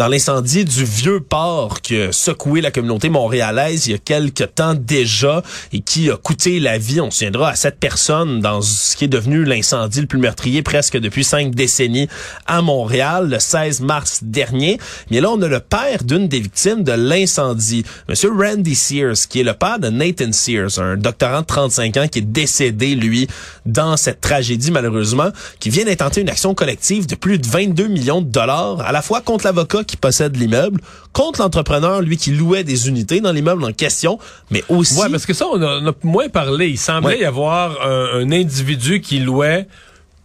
Dans 0.00 0.08
l'incendie 0.08 0.64
du 0.64 0.82
vieux 0.82 1.20
port 1.20 1.82
qui 1.82 2.00
a 2.00 2.10
secoué 2.10 2.62
la 2.62 2.70
communauté 2.70 3.10
montréalaise 3.10 3.86
il 3.86 3.92
y 3.92 3.94
a 3.94 3.98
quelque 3.98 4.44
temps 4.44 4.72
déjà 4.72 5.42
et 5.74 5.80
qui 5.80 6.10
a 6.10 6.16
coûté 6.16 6.58
la 6.58 6.78
vie, 6.78 7.02
on 7.02 7.10
se 7.10 7.18
souviendra, 7.18 7.50
à 7.50 7.54
cette 7.54 7.78
personne 7.78 8.40
dans 8.40 8.62
ce 8.62 8.96
qui 8.96 9.04
est 9.04 9.08
devenu 9.08 9.44
l'incendie 9.44 10.00
le 10.00 10.06
plus 10.06 10.18
meurtrier 10.18 10.62
presque 10.62 10.96
depuis 10.96 11.22
cinq 11.22 11.54
décennies 11.54 12.08
à 12.46 12.62
Montréal, 12.62 13.28
le 13.28 13.38
16 13.38 13.82
mars 13.82 14.20
dernier. 14.22 14.78
Mais 15.10 15.20
là, 15.20 15.28
on 15.32 15.42
a 15.42 15.48
le 15.48 15.60
père 15.60 16.02
d'une 16.02 16.28
des 16.28 16.40
victimes 16.40 16.82
de 16.82 16.92
l'incendie, 16.92 17.84
Monsieur 18.08 18.30
Randy 18.32 18.74
Sears, 18.74 19.28
qui 19.28 19.40
est 19.40 19.44
le 19.44 19.52
père 19.52 19.80
de 19.80 19.90
Nathan 19.90 20.32
Sears, 20.32 20.78
un 20.78 20.96
doctorant 20.96 21.42
de 21.42 21.46
35 21.46 21.96
ans 21.98 22.08
qui 22.08 22.20
est 22.20 22.22
décédé, 22.22 22.94
lui, 22.94 23.28
dans 23.66 23.98
cette 23.98 24.22
tragédie, 24.22 24.70
malheureusement, 24.70 25.28
qui 25.58 25.68
vient 25.68 25.84
d'intenter 25.84 26.22
une 26.22 26.30
action 26.30 26.54
collective 26.54 27.06
de 27.06 27.16
plus 27.16 27.38
de 27.38 27.46
22 27.46 27.88
millions 27.88 28.22
de 28.22 28.30
dollars, 28.30 28.80
à 28.80 28.92
la 28.92 29.02
fois 29.02 29.20
contre 29.20 29.44
l'avocat 29.44 29.84
qui 29.90 29.96
possède 29.96 30.36
l'immeuble, 30.36 30.80
contre 31.12 31.40
l'entrepreneur, 31.42 32.00
lui, 32.00 32.16
qui 32.16 32.30
louait 32.30 32.64
des 32.64 32.88
unités 32.88 33.20
dans 33.20 33.32
l'immeuble 33.32 33.64
en 33.64 33.72
question, 33.72 34.18
mais 34.50 34.64
aussi... 34.68 34.98
Ouais, 34.98 35.08
parce 35.10 35.26
que 35.26 35.34
ça, 35.34 35.46
on 35.52 35.60
a, 35.60 35.80
on 35.82 35.86
a 35.88 35.92
moins 36.02 36.28
parlé. 36.28 36.68
Il 36.68 36.78
semblait 36.78 37.14
Ouais. 37.16 37.20
y 37.20 37.24
avoir 37.24 37.86
un, 37.86 38.20
un 38.20 38.32
individu 38.32 39.00
qui 39.00 39.18
louait 39.20 39.66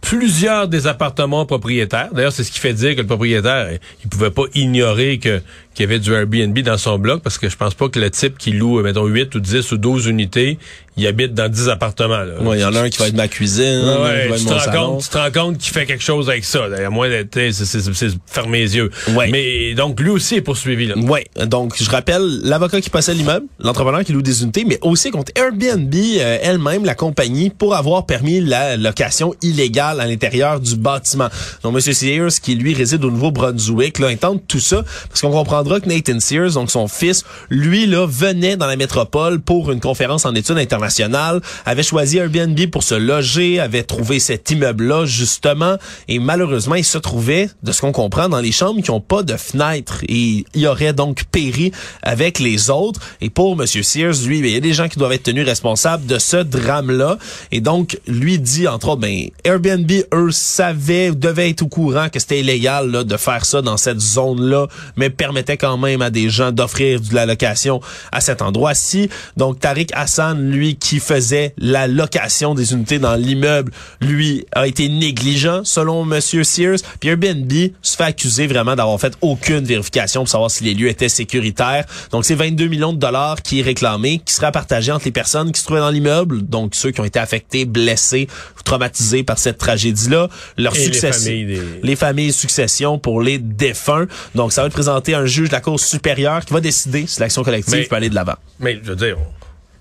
plusieurs 0.00 0.68
des 0.68 0.86
appartements 0.86 1.46
propriétaires. 1.46 2.10
D'ailleurs, 2.12 2.32
c'est 2.32 2.44
ce 2.44 2.52
qui 2.52 2.60
fait 2.60 2.74
dire 2.74 2.94
que 2.94 3.00
le 3.00 3.06
propriétaire, 3.06 3.68
il 4.04 4.08
pouvait 4.08 4.30
pas 4.30 4.44
ignorer 4.54 5.18
que 5.18 5.42
qu'il 5.76 5.84
y 5.84 5.88
avait 5.88 5.98
du 5.98 6.12
Airbnb 6.14 6.58
dans 6.60 6.78
son 6.78 6.98
bloc, 6.98 7.22
parce 7.22 7.36
que 7.38 7.48
je 7.50 7.56
pense 7.56 7.74
pas 7.74 7.88
que 7.88 8.00
le 8.00 8.10
type 8.10 8.38
qui 8.38 8.52
loue, 8.52 8.80
mettons, 8.82 9.04
8 9.06 9.34
ou 9.34 9.40
10 9.40 9.72
ou 9.72 9.76
12 9.76 10.06
unités, 10.06 10.58
il 10.96 11.06
habite 11.06 11.34
dans 11.34 11.50
10 11.50 11.68
appartements. 11.68 12.22
là. 12.22 12.40
Ouais, 12.40 12.56
il 12.56 12.62
y 12.62 12.64
en 12.64 12.74
a 12.74 12.80
un 12.80 12.88
qui 12.88 12.96
va 12.98 13.08
être 13.08 13.14
ma 13.16 13.28
cuisine, 13.28 13.64
Ouais, 13.84 13.90
un 13.90 14.02
ouais, 14.02 14.22
qui 14.22 14.28
va 14.30 14.36
tu, 14.36 14.42
être 14.42 14.44
te 14.44 14.48
mon 14.48 14.54
rends 14.56 14.60
salon. 14.64 14.86
compte, 14.94 15.02
tu 15.02 15.08
te 15.10 15.18
rends 15.18 15.30
compte 15.30 15.58
qu'il 15.58 15.72
fait 15.74 15.84
quelque 15.84 16.02
chose 16.02 16.30
avec 16.30 16.44
ça. 16.46 16.66
moins 16.90 17.10
d'être, 17.10 17.38
c'est, 17.52 18.08
fermer 18.26 18.60
les 18.60 18.76
yeux. 18.76 18.90
Ouais. 19.10 19.28
Mais 19.30 19.74
donc 19.74 20.00
lui 20.00 20.08
aussi 20.08 20.36
est 20.36 20.40
poursuivi. 20.40 20.90
Oui, 20.96 21.20
donc 21.46 21.74
je 21.78 21.90
rappelle 21.90 22.22
l'avocat 22.44 22.80
qui 22.80 22.88
possède 22.88 23.18
l'immeuble, 23.18 23.44
l'entrepreneur 23.58 24.02
qui 24.04 24.12
loue 24.14 24.22
des 24.22 24.42
unités, 24.42 24.64
mais 24.64 24.78
aussi 24.80 25.10
contre 25.10 25.32
Airbnb 25.36 25.94
euh, 25.94 26.38
elle-même, 26.40 26.86
la 26.86 26.94
compagnie, 26.94 27.50
pour 27.50 27.74
avoir 27.74 28.06
permis 28.06 28.40
la 28.40 28.78
location 28.78 29.34
illégale 29.42 30.00
à 30.00 30.06
l'intérieur 30.06 30.60
du 30.60 30.76
bâtiment. 30.76 31.28
Donc 31.62 31.74
M. 31.74 31.80
Sears, 31.92 32.40
qui 32.42 32.54
lui 32.54 32.72
réside 32.72 33.04
au 33.04 33.10
Nouveau-Brunswick, 33.10 33.98
là, 33.98 34.06
intente 34.08 34.44
tout 34.48 34.60
ça, 34.60 34.82
parce 35.08 35.20
qu'on 35.20 35.28
comprendra 35.66 35.80
que 35.80 35.92
Nathan 35.92 36.20
Sears, 36.20 36.52
donc 36.52 36.70
son 36.70 36.86
fils, 36.86 37.24
lui 37.50 37.86
là 37.86 38.06
venait 38.06 38.56
dans 38.56 38.66
la 38.66 38.76
métropole 38.76 39.40
pour 39.40 39.72
une 39.72 39.80
conférence 39.80 40.24
en 40.24 40.34
études 40.34 40.58
internationales 40.58 40.76
international, 40.76 41.40
avait 41.64 41.82
choisi 41.82 42.18
Airbnb 42.18 42.58
pour 42.70 42.82
se 42.82 42.94
loger, 42.94 43.60
avait 43.60 43.82
trouvé 43.82 44.20
cet 44.20 44.50
immeuble-là 44.50 45.06
justement, 45.06 45.76
et 46.06 46.18
malheureusement, 46.18 46.74
il 46.74 46.84
se 46.84 46.98
trouvait, 46.98 47.48
de 47.62 47.72
ce 47.72 47.80
qu'on 47.80 47.92
comprend, 47.92 48.28
dans 48.28 48.40
les 48.40 48.52
chambres 48.52 48.82
qui 48.82 48.90
n'ont 48.90 49.00
pas 49.00 49.22
de 49.22 49.36
fenêtre, 49.36 50.00
et 50.08 50.44
il 50.54 50.66
aurait 50.66 50.92
donc 50.92 51.24
péri 51.32 51.72
avec 52.02 52.38
les 52.38 52.70
autres. 52.70 53.00
Et 53.20 53.30
pour 53.30 53.56
Monsieur 53.56 53.82
Sears, 53.82 54.26
lui, 54.26 54.38
il 54.38 54.48
y 54.48 54.56
a 54.56 54.60
des 54.60 54.72
gens 54.72 54.88
qui 54.88 54.98
doivent 54.98 55.12
être 55.12 55.24
tenus 55.24 55.46
responsables 55.46 56.06
de 56.06 56.18
ce 56.18 56.36
drame-là, 56.36 57.18
et 57.52 57.60
donc 57.60 57.98
lui 58.06 58.38
dit 58.38 58.68
entre 58.68 58.90
autres, 58.90 59.00
ben 59.00 59.28
Airbnb 59.44 59.90
eux 60.14 60.30
savaient, 60.30 61.10
devaient 61.12 61.50
être 61.50 61.62
au 61.62 61.68
courant 61.68 62.08
que 62.08 62.20
c'était 62.20 62.40
illégal 62.40 62.90
là, 62.90 63.04
de 63.04 63.16
faire 63.16 63.44
ça 63.44 63.62
dans 63.62 63.76
cette 63.76 64.00
zone-là, 64.00 64.66
mais 64.96 65.10
permettait 65.10 65.55
quand 65.56 65.78
même 65.78 66.02
à 66.02 66.10
des 66.10 66.28
gens 66.30 66.52
d'offrir 66.52 67.00
de 67.00 67.14
la 67.14 67.26
location 67.26 67.80
à 68.12 68.20
cet 68.20 68.42
endroit-ci. 68.42 69.08
Donc 69.36 69.60
Tariq 69.60 69.88
Hassan, 69.92 70.50
lui, 70.50 70.76
qui 70.76 71.00
faisait 71.00 71.54
la 71.58 71.86
location 71.86 72.54
des 72.54 72.72
unités 72.72 72.98
dans 72.98 73.14
l'immeuble, 73.14 73.72
lui, 74.00 74.46
a 74.52 74.66
été 74.66 74.88
négligent, 74.88 75.62
selon 75.64 76.04
Monsieur 76.04 76.44
Sears. 76.44 76.78
Puis 77.00 77.10
Airbnb 77.10 77.52
se 77.82 77.96
fait 77.96 78.04
accuser 78.04 78.46
vraiment 78.46 78.76
d'avoir 78.76 79.00
fait 79.00 79.14
aucune 79.20 79.64
vérification 79.64 80.22
pour 80.22 80.28
savoir 80.28 80.50
si 80.50 80.64
les 80.64 80.74
lieux 80.74 80.88
étaient 80.88 81.08
sécuritaires. 81.08 81.84
Donc 82.10 82.24
c'est 82.24 82.34
22 82.34 82.66
millions 82.66 82.92
de 82.92 82.98
dollars 82.98 83.42
qui 83.42 83.60
est 83.60 83.62
réclamé, 83.62 84.20
qui 84.24 84.34
sera 84.34 84.52
partagé 84.52 84.92
entre 84.92 85.04
les 85.04 85.12
personnes 85.12 85.52
qui 85.52 85.60
se 85.60 85.64
trouvaient 85.64 85.80
dans 85.80 85.90
l'immeuble, 85.90 86.42
donc 86.42 86.74
ceux 86.74 86.90
qui 86.90 87.00
ont 87.00 87.04
été 87.04 87.18
affectés, 87.18 87.64
blessés, 87.64 88.28
traumatisés 88.64 89.22
par 89.22 89.38
cette 89.38 89.58
tragédie-là, 89.58 90.28
leur 90.56 90.74
succession, 90.74 91.30
les 91.30 91.44
familles, 91.44 91.46
des... 91.46 91.86
les 91.86 91.96
familles 91.96 92.32
succession 92.32 92.98
pour 92.98 93.22
les 93.22 93.38
défunts. 93.38 94.06
Donc 94.34 94.52
ça 94.52 94.62
va 94.62 94.66
être 94.66 94.74
présenté 94.74 95.14
un 95.14 95.26
juge 95.36 95.48
de 95.48 95.54
la 95.54 95.60
Cour 95.60 95.78
supérieure 95.80 96.44
qui 96.44 96.52
va 96.52 96.60
décider 96.60 97.06
si 97.06 97.20
l'action 97.20 97.42
collective 97.44 97.74
Mais- 97.74 97.84
peut 97.84 97.96
aller 97.96 98.10
de 98.10 98.14
l'avant. 98.14 98.36
Mais 98.60 98.78
je 98.82 98.90
veux 98.90 98.96
dire, 98.96 99.16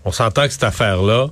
on, 0.04 0.10
on 0.10 0.12
s'entend 0.12 0.44
que 0.46 0.54
cette 0.54 0.64
affaire-là 0.64 1.28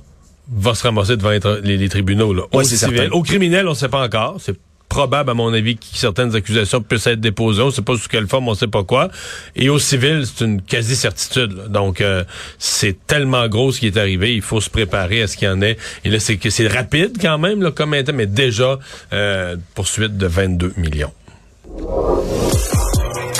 va 0.52 0.74
se 0.74 0.82
ramasser 0.82 1.16
devant 1.16 1.30
les, 1.62 1.76
les- 1.76 1.88
tribunaux. 1.88 2.32
Là. 2.34 2.42
Ouais, 2.52 2.58
Au 2.60 2.62
c'est 2.64 2.76
civil. 2.76 2.96
certain. 2.98 3.12
Au 3.14 3.22
criminel, 3.22 3.66
on 3.66 3.70
ne 3.70 3.74
sait 3.76 3.88
pas 3.88 4.02
encore. 4.04 4.36
C'est 4.40 4.56
probable, 4.86 5.30
à 5.30 5.34
mon 5.34 5.52
avis, 5.52 5.76
que 5.76 5.84
certaines 5.92 6.36
accusations 6.36 6.80
puissent 6.82 7.06
être 7.08 7.20
déposées. 7.20 7.62
On 7.62 7.66
ne 7.66 7.70
sait 7.72 7.82
pas 7.82 7.96
sous 7.96 8.08
quelle 8.08 8.28
forme, 8.28 8.46
on 8.48 8.52
ne 8.52 8.56
sait 8.56 8.68
pas 8.68 8.84
quoi. 8.84 9.08
Et 9.56 9.68
au 9.68 9.78
civil, 9.78 10.22
c'est 10.24 10.44
une 10.44 10.60
quasi-certitude. 10.62 11.68
Donc, 11.70 12.00
euh, 12.00 12.22
c'est 12.58 12.96
tellement 13.06 13.48
gros 13.48 13.72
ce 13.72 13.80
qui 13.80 13.86
est 13.88 13.96
arrivé. 13.96 14.34
Il 14.36 14.42
faut 14.42 14.60
se 14.60 14.70
préparer 14.70 15.22
à 15.22 15.26
ce 15.26 15.36
qu'il 15.36 15.48
y 15.48 15.50
en 15.50 15.62
ait. 15.62 15.78
Et 16.04 16.10
là, 16.10 16.20
c'est 16.20 16.36
que 16.36 16.50
c'est 16.50 16.68
rapide 16.68 17.16
quand 17.20 17.38
même, 17.38 17.62
là, 17.62 17.70
comme 17.72 17.94
un 17.94 18.04
temps, 18.04 18.12
mais 18.14 18.26
déjà, 18.26 18.78
euh, 19.12 19.56
poursuite 19.74 20.16
de 20.16 20.26
22 20.26 20.74
millions. 20.76 21.12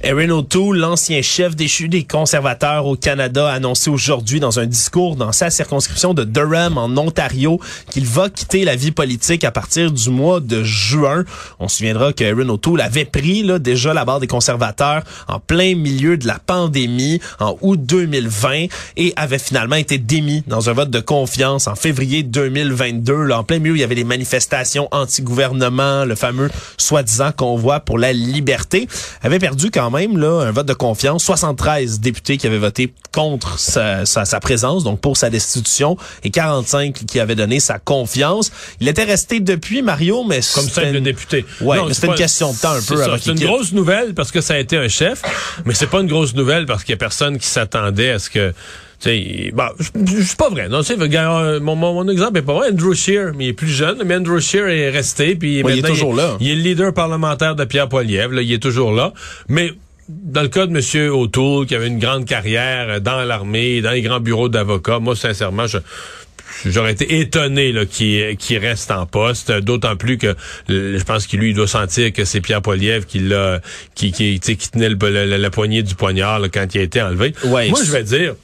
Erin 0.00 0.30
O'Toole, 0.30 0.78
l'ancien 0.78 1.22
chef 1.22 1.56
déchu 1.56 1.88
des 1.88 2.04
conservateurs 2.04 2.86
au 2.86 2.94
Canada, 2.94 3.48
a 3.48 3.54
annoncé 3.54 3.90
aujourd'hui 3.90 4.38
dans 4.38 4.60
un 4.60 4.66
discours 4.66 5.16
dans 5.16 5.32
sa 5.32 5.50
circonscription 5.50 6.14
de 6.14 6.22
Durham 6.22 6.78
en 6.78 6.96
Ontario 6.96 7.58
qu'il 7.90 8.06
va 8.06 8.30
quitter 8.30 8.64
la 8.64 8.76
vie 8.76 8.92
politique 8.92 9.42
à 9.42 9.50
partir 9.50 9.90
du 9.90 10.10
mois 10.10 10.38
de 10.38 10.62
juin. 10.62 11.24
On 11.58 11.66
se 11.66 11.78
souviendra 11.78 12.12
que 12.12 12.22
Erin 12.22 12.48
O'Toole 12.48 12.80
avait 12.80 13.06
pris 13.06 13.42
là, 13.42 13.58
déjà 13.58 13.92
la 13.92 14.04
barre 14.04 14.20
des 14.20 14.28
conservateurs 14.28 15.02
en 15.26 15.40
plein 15.40 15.74
milieu 15.74 16.16
de 16.16 16.28
la 16.28 16.38
pandémie 16.38 17.20
en 17.40 17.58
août 17.60 17.80
2020 17.82 18.66
et 18.96 19.12
avait 19.16 19.40
finalement 19.40 19.76
été 19.76 19.98
démis 19.98 20.44
dans 20.46 20.70
un 20.70 20.74
vote 20.74 20.90
de 20.90 21.00
confiance 21.00 21.66
en 21.66 21.74
février 21.74 22.22
2022. 22.22 23.24
Là, 23.24 23.40
en 23.40 23.44
plein 23.44 23.58
milieu, 23.58 23.74
il 23.74 23.80
y 23.80 23.84
avait 23.84 23.96
les 23.96 24.04
manifestations 24.04 24.86
anti-gouvernement, 24.92 26.04
le 26.04 26.14
fameux 26.14 26.50
soi-disant 26.76 27.32
convoi 27.32 27.80
pour 27.80 27.98
la 27.98 28.12
liberté. 28.12 28.86
Avait 29.22 29.40
perdu 29.40 29.72
quand 29.72 29.90
même 29.90 29.97
là 30.06 30.42
un 30.46 30.50
vote 30.52 30.66
de 30.66 30.72
confiance, 30.74 31.24
73 31.24 32.00
députés 32.00 32.36
qui 32.36 32.46
avaient 32.46 32.58
voté 32.58 32.92
contre 33.12 33.58
sa, 33.58 34.06
sa, 34.06 34.24
sa 34.24 34.40
présence, 34.40 34.84
donc 34.84 35.00
pour 35.00 35.16
sa 35.16 35.30
destitution, 35.30 35.96
et 36.24 36.30
45 36.30 36.94
qui 37.06 37.20
avaient 37.20 37.34
donné 37.34 37.58
sa 37.60 37.78
confiance. 37.78 38.52
Il 38.80 38.88
était 38.88 39.04
resté 39.04 39.40
depuis 39.40 39.82
Mario, 39.82 40.24
mais 40.24 40.40
Comme 40.54 40.68
simple 40.68 40.96
une- 40.96 41.04
député. 41.04 41.44
Ouais, 41.60 41.78
c'était 41.92 42.06
une 42.08 42.14
question 42.14 42.52
de 42.52 42.58
temps 42.58 42.72
un 42.72 42.82
peu 42.82 42.96
C'est 43.20 43.32
une 43.32 43.40
grosse 43.40 43.72
nouvelle 43.72 44.14
parce 44.14 44.30
que 44.30 44.40
ça 44.40 44.54
a 44.54 44.58
été 44.58 44.76
un 44.76 44.88
chef, 44.88 45.22
mais 45.64 45.74
c'est 45.74 45.86
pas 45.88 46.00
une 46.00 46.06
grosse 46.08 46.34
nouvelle 46.34 46.66
parce 46.66 46.84
qu'il 46.84 46.92
y 46.92 46.94
a 46.94 46.98
personne 46.98 47.38
qui 47.38 47.46
s'attendait 47.46 48.10
à 48.10 48.18
ce 48.18 48.30
que. 48.30 48.52
C'est 49.00 49.52
pas 50.36 50.50
vrai. 50.50 50.68
Non, 50.68 50.80
tu 50.80 50.86
sais, 50.86 50.94
regarde, 51.00 51.62
mon, 51.62 51.76
mon, 51.76 51.94
mon 51.94 52.08
exemple 52.08 52.38
est 52.38 52.42
pas 52.42 52.54
vrai. 52.54 52.70
Andrew 52.72 52.94
Scheer, 52.94 53.32
mais 53.36 53.44
il 53.44 53.48
est 53.50 53.52
plus 53.52 53.68
jeune, 53.68 54.02
mais 54.04 54.16
Andrew 54.16 54.40
Scheer 54.40 54.66
est 54.68 54.90
resté, 54.90 55.36
puis 55.36 55.62
Ouais, 55.62 55.74
il 55.76 55.78
est 55.78 55.88
toujours 55.88 56.14
là. 56.16 56.36
Il 56.40 56.50
est 56.50 56.56
le 56.56 56.62
leader 56.62 56.92
parlementaire 56.92 57.54
de 57.54 57.64
Pierre 57.64 57.88
Poilievre, 57.88 58.34
là, 58.34 58.42
il 58.42 58.52
est 58.52 58.58
toujours 58.62 58.90
là. 58.92 59.12
Mais 59.48 59.72
dans 60.08 60.42
le 60.42 60.48
cas 60.48 60.66
de 60.66 60.76
M. 60.76 61.12
O'Toole, 61.12 61.66
qui 61.66 61.74
avait 61.74 61.88
une 61.88 61.98
grande 61.98 62.24
carrière 62.24 63.00
dans 63.00 63.22
l'armée, 63.24 63.80
dans 63.80 63.90
les 63.90 64.02
grands 64.02 64.20
bureaux 64.20 64.48
d'avocats, 64.48 64.98
moi, 64.98 65.14
sincèrement, 65.14 65.66
je 65.66 65.78
J'aurais 66.66 66.92
été 66.92 67.20
étonné 67.20 67.72
là, 67.72 67.84
qu'il 67.86 68.58
reste 68.58 68.90
en 68.90 69.06
poste, 69.06 69.52
d'autant 69.52 69.96
plus 69.96 70.18
que 70.18 70.34
euh, 70.70 70.98
je 70.98 71.04
pense 71.04 71.26
qu'il 71.26 71.40
lui 71.40 71.50
il 71.50 71.54
doit 71.54 71.68
sentir 71.68 72.12
que 72.12 72.24
c'est 72.24 72.40
Pierre 72.40 72.62
Poilievre 72.62 73.06
qui 73.06 73.20
l'a 73.20 73.60
qui, 73.94 74.12
qui, 74.12 74.40
qui 74.40 74.56
tenait 74.56 74.88
le, 74.88 74.96
la, 75.08 75.38
la 75.38 75.50
poignée 75.50 75.82
du 75.82 75.94
poignard 75.94 76.40
là, 76.40 76.48
quand 76.48 76.74
il 76.74 76.80
a 76.80 76.84
été 76.84 77.00
enlevé. 77.00 77.32
Ouais, 77.44 77.68
Moi, 77.68 77.80
je 77.84 77.92
vais 77.92 78.02
dire, 78.02 78.34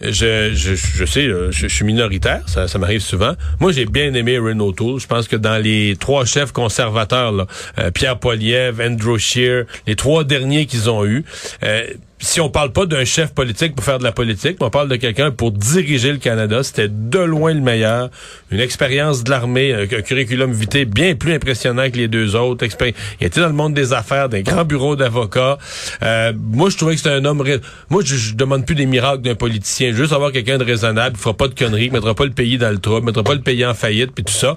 je, 0.00 0.52
je, 0.54 0.74
je 0.74 1.04
sais, 1.04 1.26
euh, 1.26 1.50
je, 1.50 1.66
suis 1.66 1.84
minoritaire, 1.84 2.42
ça, 2.48 2.66
m'arrive 2.78 3.00
souvent. 3.00 3.32
Moi, 3.60 3.72
j'ai 3.72 3.84
bien 3.84 4.14
aimé 4.14 4.38
Renault 4.38 4.72
Tool. 4.72 5.00
Je 5.00 5.06
pense 5.06 5.26
que 5.26 5.36
dans 5.36 5.60
les 5.60 5.96
trois 5.98 6.24
chefs 6.24 6.52
conservateurs, 6.52 7.46
euh, 7.78 7.90
Pierre 7.90 8.18
Poilievre, 8.18 8.82
Andrew 8.82 9.18
Scheer, 9.18 9.64
les 9.86 9.96
trois 9.96 10.24
derniers 10.24 10.66
qu'ils 10.66 10.88
ont 10.88 11.04
eus, 11.04 11.24
euh, 11.64 11.86
si 12.20 12.40
on 12.40 12.50
parle 12.50 12.72
pas 12.72 12.86
d'un 12.86 13.04
chef 13.04 13.32
politique 13.32 13.74
pour 13.74 13.84
faire 13.84 13.98
de 13.98 14.04
la 14.04 14.12
politique, 14.12 14.56
mais 14.60 14.66
on 14.66 14.70
parle 14.70 14.88
de 14.88 14.96
quelqu'un 14.96 15.30
pour 15.30 15.52
diriger 15.52 16.12
le 16.12 16.18
Canada, 16.18 16.62
c'était 16.62 16.88
de 16.88 17.18
loin 17.18 17.54
le 17.54 17.60
meilleur. 17.60 18.10
Une 18.50 18.60
expérience 18.60 19.24
de 19.24 19.30
l'armée, 19.30 19.72
un, 19.72 19.82
un 19.82 20.02
curriculum 20.02 20.52
vitae 20.52 20.84
bien 20.84 21.14
plus 21.14 21.34
impressionnant 21.34 21.88
que 21.90 21.96
les 21.96 22.08
deux 22.08 22.34
autres. 22.34 22.64
Il 22.80 23.26
était 23.26 23.40
dans 23.40 23.46
le 23.46 23.52
monde 23.52 23.74
des 23.74 23.92
affaires, 23.92 24.28
des 24.28 24.42
grands 24.42 24.64
bureaux 24.64 24.96
d'avocats. 24.96 25.58
Euh, 26.02 26.32
moi, 26.36 26.70
je 26.70 26.76
trouvais 26.76 26.94
que 26.94 26.98
c'était 26.98 27.14
un 27.14 27.24
homme... 27.24 27.44
Moi, 27.90 28.02
je, 28.04 28.34
demande 28.34 28.66
plus 28.66 28.74
des 28.74 28.86
miracles 28.86 29.22
d'un 29.22 29.34
politicien. 29.34 29.92
Juste 29.92 30.12
avoir 30.12 30.32
quelqu'un 30.32 30.58
de 30.58 30.64
raisonnable, 30.64 31.16
qui 31.16 31.22
fera 31.22 31.34
pas 31.34 31.48
de 31.48 31.54
conneries, 31.54 31.88
qui 31.88 31.94
mettra 31.94 32.14
pas 32.14 32.24
le 32.24 32.32
pays 32.32 32.58
dans 32.58 32.70
le 32.70 32.78
trouble, 32.78 33.06
mettra 33.06 33.22
pas 33.22 33.34
le 33.34 33.40
pays 33.40 33.64
en 33.64 33.74
faillite, 33.74 34.12
puis 34.12 34.24
tout 34.24 34.32
ça. 34.32 34.56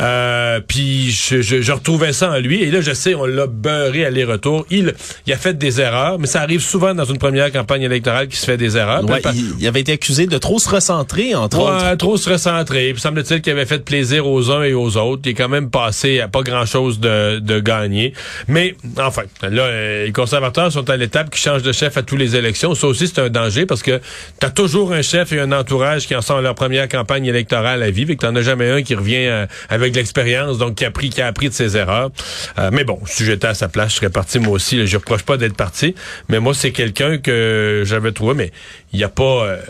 Euh, 0.00 0.60
puis 0.66 1.10
je, 1.10 1.40
je, 1.40 1.60
je 1.60 1.72
retrouvais 1.72 2.12
ça 2.12 2.32
en 2.32 2.38
lui. 2.38 2.62
Et 2.62 2.70
là, 2.70 2.80
je 2.80 2.92
sais, 2.92 3.14
on 3.14 3.26
l'a 3.26 3.46
beurré 3.46 4.04
aller-retour. 4.04 4.66
Il, 4.70 4.94
il 5.26 5.32
a 5.32 5.36
fait 5.36 5.56
des 5.56 5.80
erreurs, 5.80 6.18
mais 6.18 6.26
ça 6.26 6.42
arrive 6.42 6.60
souvent 6.60 6.94
dans 6.96 7.04
une 7.04 7.18
première 7.18 7.52
campagne 7.52 7.82
électorale 7.82 8.28
qui 8.28 8.36
se 8.36 8.46
fait 8.46 8.56
des 8.56 8.76
erreurs. 8.76 9.04
Ouais, 9.08 9.20
il, 9.34 9.54
il 9.60 9.66
avait 9.66 9.80
été 9.80 9.92
accusé 9.92 10.26
de 10.26 10.38
trop 10.38 10.58
se 10.58 10.68
recentrer, 10.68 11.34
entre 11.34 11.60
autres. 11.60 11.90
Ouais, 11.90 11.96
trop 11.96 12.16
se 12.16 12.28
recentrer. 12.30 12.92
Puis 12.92 13.00
semble-t-il 13.00 13.40
qu'il 13.42 13.52
avait 13.52 13.66
fait 13.66 13.84
plaisir 13.84 14.26
aux 14.26 14.50
uns 14.50 14.62
et 14.62 14.74
aux 14.74 14.96
autres. 14.96 15.22
Il 15.26 15.30
est 15.30 15.34
quand 15.34 15.48
même 15.48 15.70
passé 15.70 16.20
à 16.20 16.28
pas 16.28 16.42
grand-chose 16.42 16.98
de, 17.00 17.38
de 17.38 17.60
gagner. 17.60 18.12
Mais 18.48 18.74
enfin, 18.98 19.22
là, 19.42 19.62
euh, 19.62 20.06
les 20.06 20.12
conservateurs 20.12 20.72
sont 20.72 20.88
à 20.90 20.96
l'étape 20.96 21.30
qui 21.30 21.40
changent 21.40 21.62
de 21.62 21.72
chef 21.72 21.96
à 21.96 22.02
tous 22.02 22.16
les 22.16 22.36
élections. 22.36 22.74
Ça 22.74 22.86
aussi, 22.86 23.06
c'est 23.08 23.20
un 23.20 23.28
danger 23.28 23.66
parce 23.66 23.82
que 23.82 24.00
t'as 24.40 24.50
toujours 24.50 24.92
un 24.92 25.02
chef 25.02 25.32
et 25.32 25.40
un 25.40 25.52
entourage 25.52 26.06
qui 26.06 26.14
en 26.14 26.22
sont 26.22 26.36
à 26.36 26.40
leur 26.40 26.54
première 26.54 26.88
campagne 26.88 27.26
électorale 27.26 27.82
à 27.82 27.90
vivre 27.90 28.10
et 28.10 28.16
que 28.16 28.26
t'en 28.26 28.34
as 28.34 28.42
jamais 28.42 28.70
un 28.70 28.82
qui 28.82 28.94
revient 28.94 29.26
euh, 29.26 29.46
avec 29.68 29.94
l'expérience, 29.94 30.58
donc 30.58 30.76
qui 30.76 30.84
a 30.84 30.88
appris, 30.88 31.10
qui 31.10 31.20
a 31.20 31.26
appris 31.26 31.48
de 31.48 31.54
ses 31.54 31.76
erreurs. 31.76 32.10
Euh, 32.58 32.70
mais 32.72 32.84
bon, 32.84 32.98
si 33.06 33.24
j'étais 33.24 33.48
à 33.48 33.54
sa 33.54 33.68
place, 33.68 33.90
je 33.92 33.96
serais 33.96 34.10
parti 34.10 34.38
moi 34.38 34.54
aussi. 34.54 34.76
Là, 34.76 34.86
je 34.86 34.96
reproche 34.96 35.22
pas 35.22 35.36
d'être 35.36 35.56
parti, 35.56 35.94
mais 36.28 36.40
moi, 36.40 36.54
c'est 36.54 36.70
quelqu'un 36.92 37.18
que 37.18 37.82
j'avais 37.84 38.12
trouvé, 38.12 38.34
mais 38.34 38.52
il 38.92 39.00
y 39.00 39.04
a 39.04 39.08
pas... 39.08 39.46
euh, 39.46 39.60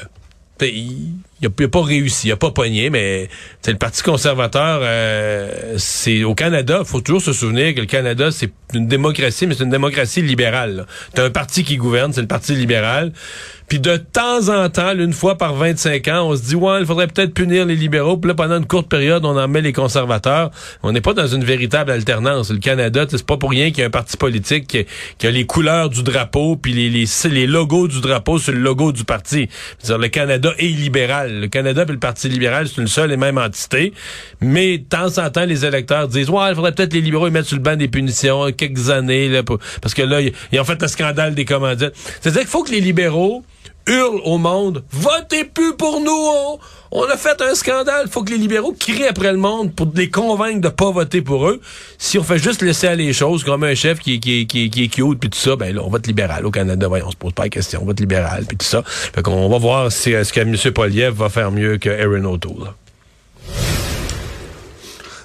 il 1.40 1.46
il 1.46 1.48
a, 1.48 1.50
il 1.58 1.64
a 1.64 1.68
pas 1.68 1.82
réussi, 1.82 2.28
il 2.28 2.32
a 2.32 2.36
pas 2.36 2.50
pogné, 2.50 2.90
mais 2.90 3.28
c'est 3.62 3.72
le 3.72 3.78
Parti 3.78 4.02
conservateur, 4.02 4.80
euh, 4.82 5.74
c'est 5.76 6.24
au 6.24 6.34
Canada, 6.34 6.82
faut 6.84 7.00
toujours 7.00 7.22
se 7.22 7.32
souvenir 7.32 7.74
que 7.74 7.80
le 7.80 7.86
Canada, 7.86 8.30
c'est 8.30 8.52
une 8.74 8.86
démocratie, 8.86 9.46
mais 9.46 9.54
c'est 9.54 9.64
une 9.64 9.70
démocratie 9.70 10.22
libérale. 10.22 10.86
T'as 11.14 11.24
un 11.24 11.30
parti 11.30 11.64
qui 11.64 11.76
gouverne, 11.76 12.12
c'est 12.12 12.20
le 12.20 12.26
Parti 12.26 12.54
libéral. 12.54 13.12
Puis 13.68 13.80
de 13.80 13.96
temps 13.96 14.48
en 14.48 14.68
temps, 14.68 14.96
une 14.96 15.12
fois 15.12 15.36
par 15.36 15.54
25 15.54 16.06
ans, 16.08 16.28
on 16.28 16.36
se 16.36 16.42
dit, 16.42 16.54
ouais, 16.54 16.80
il 16.80 16.86
faudrait 16.86 17.08
peut-être 17.08 17.34
punir 17.34 17.66
les 17.66 17.74
libéraux. 17.74 18.16
Puis 18.16 18.28
là, 18.28 18.34
pendant 18.34 18.58
une 18.58 18.66
courte 18.66 18.88
période, 18.88 19.24
on 19.24 19.36
en 19.36 19.48
met 19.48 19.60
les 19.60 19.72
conservateurs. 19.72 20.52
On 20.84 20.92
n'est 20.92 21.00
pas 21.00 21.14
dans 21.14 21.26
une 21.26 21.42
véritable 21.42 21.90
alternance. 21.90 22.50
Le 22.50 22.58
Canada, 22.58 23.06
c'est 23.08 23.26
pas 23.26 23.36
pour 23.36 23.50
rien 23.50 23.70
qu'il 23.70 23.80
y 23.80 23.82
a 23.82 23.86
un 23.86 23.90
parti 23.90 24.16
politique 24.16 24.86
qui, 25.18 25.26
a 25.26 25.30
les 25.32 25.46
couleurs 25.46 25.90
du 25.90 26.04
drapeau, 26.04 26.56
puis 26.56 26.72
les, 26.72 26.90
les, 26.90 27.06
les 27.28 27.46
logos 27.48 27.88
du 27.88 28.00
drapeau 28.00 28.38
sur 28.38 28.52
le 28.52 28.60
logo 28.60 28.92
du 28.92 29.04
parti. 29.04 29.48
C'est-à-dire, 29.78 29.98
le 29.98 30.08
Canada 30.08 30.52
est 30.58 30.66
libéral. 30.66 31.25
Le 31.28 31.46
Canada 31.48 31.84
et 31.88 31.92
le 31.92 31.98
Parti 31.98 32.28
libéral, 32.28 32.68
c'est 32.68 32.80
une 32.80 32.88
seule 32.88 33.12
et 33.12 33.16
même 33.16 33.38
entité. 33.38 33.92
Mais 34.40 34.78
de 34.78 34.84
temps 34.84 35.18
en 35.18 35.30
temps, 35.30 35.44
les 35.44 35.64
électeurs 35.64 36.08
disent, 36.08 36.30
ouais, 36.30 36.50
il 36.50 36.54
faudrait 36.54 36.72
peut-être 36.72 36.92
les 36.92 37.00
libéraux 37.00 37.26
les 37.26 37.32
mettre 37.32 37.48
sur 37.48 37.56
le 37.56 37.62
banc 37.62 37.76
des 37.76 37.88
punitions 37.88 38.50
quelques 38.52 38.90
années, 38.90 39.28
là, 39.28 39.42
parce 39.80 39.94
que 39.94 40.02
là, 40.02 40.20
ils 40.20 40.60
ont 40.60 40.64
fait 40.64 40.80
le 40.80 40.88
scandale 40.88 41.34
des 41.34 41.44
commandites. 41.44 41.92
C'est-à-dire 42.20 42.42
qu'il 42.42 42.50
faut 42.50 42.62
que 42.62 42.72
les 42.72 42.80
libéraux 42.80 43.44
hurle 43.86 44.20
au 44.24 44.38
monde, 44.38 44.84
votez 44.90 45.44
plus 45.44 45.74
pour 45.76 46.00
nous, 46.00 46.10
on, 46.10 46.58
on 46.92 47.04
a 47.04 47.16
fait 47.16 47.40
un 47.40 47.54
scandale, 47.54 48.08
faut 48.08 48.22
que 48.22 48.30
les 48.30 48.38
libéraux 48.38 48.74
crient 48.78 49.06
après 49.06 49.32
le 49.32 49.38
monde 49.38 49.74
pour 49.74 49.88
les 49.94 50.10
convaincre 50.10 50.60
de 50.60 50.68
pas 50.68 50.90
voter 50.90 51.22
pour 51.22 51.48
eux. 51.48 51.60
Si 51.98 52.18
on 52.18 52.22
fait 52.22 52.38
juste 52.38 52.62
laisser 52.62 52.86
aller 52.86 53.06
les 53.06 53.12
choses 53.12 53.44
comme 53.44 53.64
un 53.64 53.74
chef 53.74 54.00
qui, 54.00 54.20
qui, 54.20 54.46
qui, 54.46 54.70
qui 54.70 54.84
est 54.84 54.88
cute 54.88 55.18
puis 55.18 55.30
tout 55.30 55.38
ça, 55.38 55.56
ben 55.56 55.74
là, 55.74 55.82
on 55.84 55.88
vote 55.88 56.06
libéral 56.06 56.46
au 56.46 56.50
Canada, 56.50 56.88
voyons, 56.88 57.06
on 57.08 57.10
se 57.10 57.16
pose 57.16 57.32
pas 57.32 57.44
la 57.44 57.48
question, 57.48 57.80
on 57.82 57.86
vote 57.86 58.00
libéral 58.00 58.44
puis 58.46 58.56
tout 58.56 58.66
ça. 58.66 58.82
Fait 58.84 59.22
qu'on 59.22 59.48
va 59.48 59.58
voir 59.58 59.92
si 59.92 60.12
est-ce 60.12 60.32
que 60.32 60.40
M. 60.40 60.56
Poliev 60.72 61.14
va 61.14 61.28
faire 61.28 61.50
mieux 61.50 61.78
que 61.78 61.90
Aaron 61.90 62.24
O'Toole. 62.24 62.72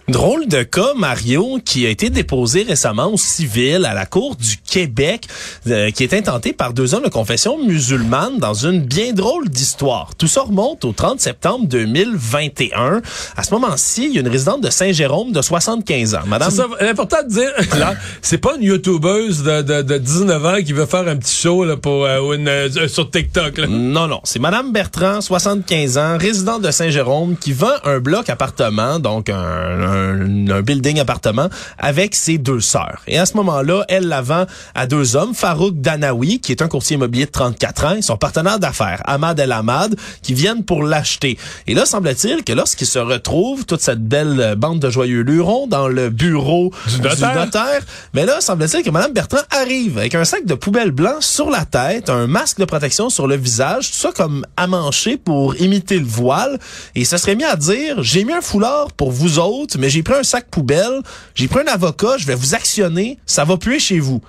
Drôle 0.07 0.47
de 0.47 0.63
cas, 0.63 0.93
Mario, 0.97 1.59
qui 1.63 1.85
a 1.85 1.89
été 1.89 2.09
déposé 2.09 2.63
récemment 2.63 3.13
au 3.13 3.17
civil 3.17 3.85
à 3.85 3.93
la 3.93 4.05
Cour 4.05 4.35
du 4.35 4.57
Québec, 4.57 5.27
euh, 5.67 5.91
qui 5.91 6.03
est 6.03 6.13
intenté 6.13 6.53
par 6.53 6.73
deux 6.73 6.95
hommes 6.95 7.03
de 7.03 7.09
confession 7.09 7.63
musulmane 7.63 8.39
dans 8.39 8.53
une 8.53 8.81
bien 8.81 9.13
drôle 9.13 9.47
d'histoire. 9.47 10.09
Tout 10.17 10.27
ça 10.27 10.41
remonte 10.41 10.85
au 10.85 10.91
30 10.91 11.21
septembre 11.21 11.67
2021. 11.67 13.01
À 13.37 13.43
ce 13.43 13.53
moment-ci, 13.53 14.07
il 14.07 14.15
y 14.15 14.17
a 14.17 14.21
une 14.21 14.27
résidente 14.27 14.61
de 14.61 14.69
Saint-Jérôme 14.69 15.31
de 15.31 15.41
75 15.41 16.15
ans. 16.15 16.19
Madame... 16.25 16.51
C'est 16.51 16.89
important 16.89 17.23
de 17.23 17.29
dire, 17.29 17.51
là, 17.79 17.93
c'est 18.21 18.39
pas 18.39 18.55
une 18.55 18.63
youtubeuse 18.63 19.43
de, 19.43 19.61
de, 19.61 19.81
de, 19.81 19.97
19 19.97 20.45
ans 20.45 20.57
qui 20.65 20.73
veut 20.73 20.87
faire 20.87 21.07
un 21.07 21.15
petit 21.15 21.35
show 21.35 21.63
là, 21.63 21.77
pour, 21.77 22.05
euh, 22.05 22.33
une, 22.33 22.47
euh, 22.47 22.87
sur 22.87 23.09
TikTok. 23.09 23.57
Là. 23.57 23.67
Non, 23.67 24.07
non. 24.07 24.19
C'est 24.23 24.39
Madame 24.39 24.71
Bertrand, 24.71 25.21
75 25.21 25.97
ans, 25.97 26.17
résidente 26.17 26.63
de 26.63 26.71
Saint-Jérôme, 26.71 27.37
qui 27.37 27.53
vend 27.53 27.67
un 27.85 27.99
bloc 27.99 28.29
appartement, 28.29 28.99
donc 28.99 29.29
un, 29.29 29.35
un 29.35 30.00
un, 30.01 30.61
building 30.61 30.99
appartement 30.99 31.49
avec 31.77 32.15
ses 32.15 32.37
deux 32.37 32.61
sœurs. 32.61 33.01
Et 33.07 33.17
à 33.17 33.25
ce 33.25 33.35
moment-là, 33.37 33.83
elle 33.87 34.07
la 34.07 34.21
vend 34.21 34.45
à 34.75 34.87
deux 34.87 35.15
hommes, 35.15 35.33
Farouk 35.33 35.79
Danawi, 35.79 36.39
qui 36.39 36.51
est 36.51 36.61
un 36.61 36.67
courtier 36.67 36.95
immobilier 36.95 37.25
de 37.25 37.31
34 37.31 37.85
ans, 37.85 37.95
et 37.95 38.01
son 38.01 38.17
partenaire 38.17 38.59
d'affaires, 38.59 39.01
Ahmad 39.05 39.39
El 39.39 39.51
Ahmad, 39.51 39.95
qui 40.21 40.33
viennent 40.33 40.63
pour 40.63 40.83
l'acheter. 40.83 41.37
Et 41.67 41.73
là, 41.73 41.85
semble-t-il 41.85 42.43
que 42.43 42.53
lorsqu'ils 42.53 42.87
se 42.87 42.99
retrouvent, 42.99 43.65
toute 43.65 43.81
cette 43.81 44.03
belle 44.03 44.55
bande 44.57 44.79
de 44.79 44.89
joyeux 44.89 45.21
lurons, 45.21 45.67
dans 45.67 45.87
le 45.87 46.09
bureau 46.09 46.71
du 46.87 47.01
notaire, 47.01 47.81
mais 48.13 48.25
là, 48.25 48.41
semble-t-il 48.41 48.83
que 48.83 48.89
Mme 48.89 49.13
Bertrand 49.13 49.41
arrive 49.51 49.97
avec 49.97 50.15
un 50.15 50.25
sac 50.25 50.45
de 50.45 50.53
poubelle 50.53 50.91
blanc 50.91 51.19
sur 51.19 51.49
la 51.49 51.65
tête, 51.65 52.09
un 52.09 52.27
masque 52.27 52.59
de 52.59 52.65
protection 52.65 53.09
sur 53.09 53.27
le 53.27 53.35
visage, 53.35 53.91
tout 53.91 53.97
ça 53.97 54.11
comme 54.11 54.45
amanché 54.57 55.17
pour 55.17 55.55
imiter 55.55 55.99
le 55.99 56.05
voile, 56.05 56.59
et 56.95 57.05
ça 57.05 57.17
serait 57.17 57.35
mis 57.35 57.43
à 57.43 57.55
dire, 57.55 58.01
j'ai 58.03 58.23
mis 58.23 58.33
un 58.33 58.41
foulard 58.41 58.91
pour 58.93 59.11
vous 59.11 59.39
autres, 59.39 59.77
mais 59.81 59.89
j'ai 59.89 60.03
pris 60.03 60.13
un 60.13 60.23
sac 60.23 60.45
poubelle, 60.49 61.01
j'ai 61.33 61.47
pris 61.47 61.61
un 61.61 61.73
avocat, 61.73 62.17
je 62.17 62.27
vais 62.27 62.35
vous 62.35 62.53
actionner, 62.53 63.17
ça 63.25 63.43
va 63.43 63.57
puer 63.57 63.79
chez 63.79 63.99
vous. 63.99 64.21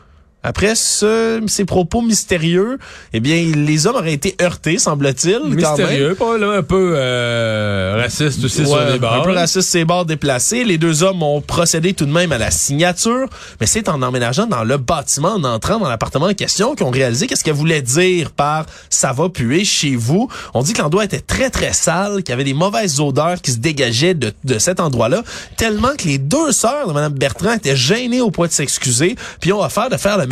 Après 0.45 0.75
ce, 0.75 1.41
ces 1.47 1.65
propos 1.65 2.03
mystérieux, 2.03 2.79
eh 3.13 3.21
bien, 3.21 3.53
les 3.55 3.87
hommes 3.87 3.97
auraient 3.97 4.13
été 4.13 4.35
heurtés, 4.43 4.79
semble-t-il. 4.79 5.41
Mystérieux, 5.55 6.15
pas 6.17 6.37
là, 6.37 6.51
un 6.53 6.63
peu 6.63 6.95
euh, 6.97 7.97
raciste 8.01 8.45
aussi 8.45 8.67
sur 8.67 8.81
les 8.85 8.99
bords. 8.99 9.13
Un 9.13 9.21
peu 9.21 9.31
raciste, 9.31 9.69
ces 9.69 9.85
bords 9.85 10.05
déplacés. 10.05 10.65
Les 10.65 10.79
deux 10.79 11.05
hommes 11.05 11.23
ont 11.23 11.41
procédé 11.41 11.93
tout 11.93 12.07
de 12.07 12.13
même 12.13 12.33
à 12.33 12.39
la 12.39 12.51
signature, 12.51 13.29
mais 13.61 13.67
c'est 13.67 13.89
en 13.89 14.03
emménageant 14.03 14.47
dans 14.47 14.65
le 14.65 14.79
bâtiment, 14.79 15.35
en 15.35 15.45
entrant 15.45 15.79
dans 15.79 15.89
l'appartement 15.89 16.27
en 16.27 16.35
question, 16.35 16.75
qu'ils 16.75 16.87
ont 16.87 16.91
réalisé 16.91 17.27
qu'est-ce 17.27 17.45
qu'elle 17.45 17.55
voulait 17.55 17.83
dire 17.83 18.31
par 18.33 18.67
«ça 18.91 19.13
va 19.13 19.29
puer 19.29 19.65
chez 19.65 19.95
vous». 19.95 20.29
On 20.55 20.63
dit 20.63 20.73
que 20.73 20.83
l'endroit 20.83 21.05
était 21.05 21.21
très, 21.21 21.51
très 21.51 21.73
sale, 21.73 22.25
qu'il 22.25 22.31
y 22.31 22.33
avait 22.33 22.45
des 22.45 22.55
mauvaises 22.55 22.99
odeurs 23.01 23.41
qui 23.41 23.53
se 23.53 23.59
dégageaient 23.59 24.15
de, 24.15 24.33
de 24.45 24.59
cet 24.59 24.81
endroit-là, 24.81 25.23
tellement 25.57 25.95
que 25.97 26.09
les 26.09 26.19
deux 26.19 26.51
sœurs 26.51 26.89
de 26.89 26.93
Mme 26.93 27.13
Bertrand 27.13 27.53
étaient 27.53 27.77
gênées 27.77 28.21
au 28.21 28.31
point 28.31 28.49
de 28.49 28.53
s'excuser, 28.53 29.15
puis 29.41 29.53
ont 29.53 29.63
offert 29.63 29.89
de 29.89 29.97
faire 29.97 30.19
le 30.19 30.27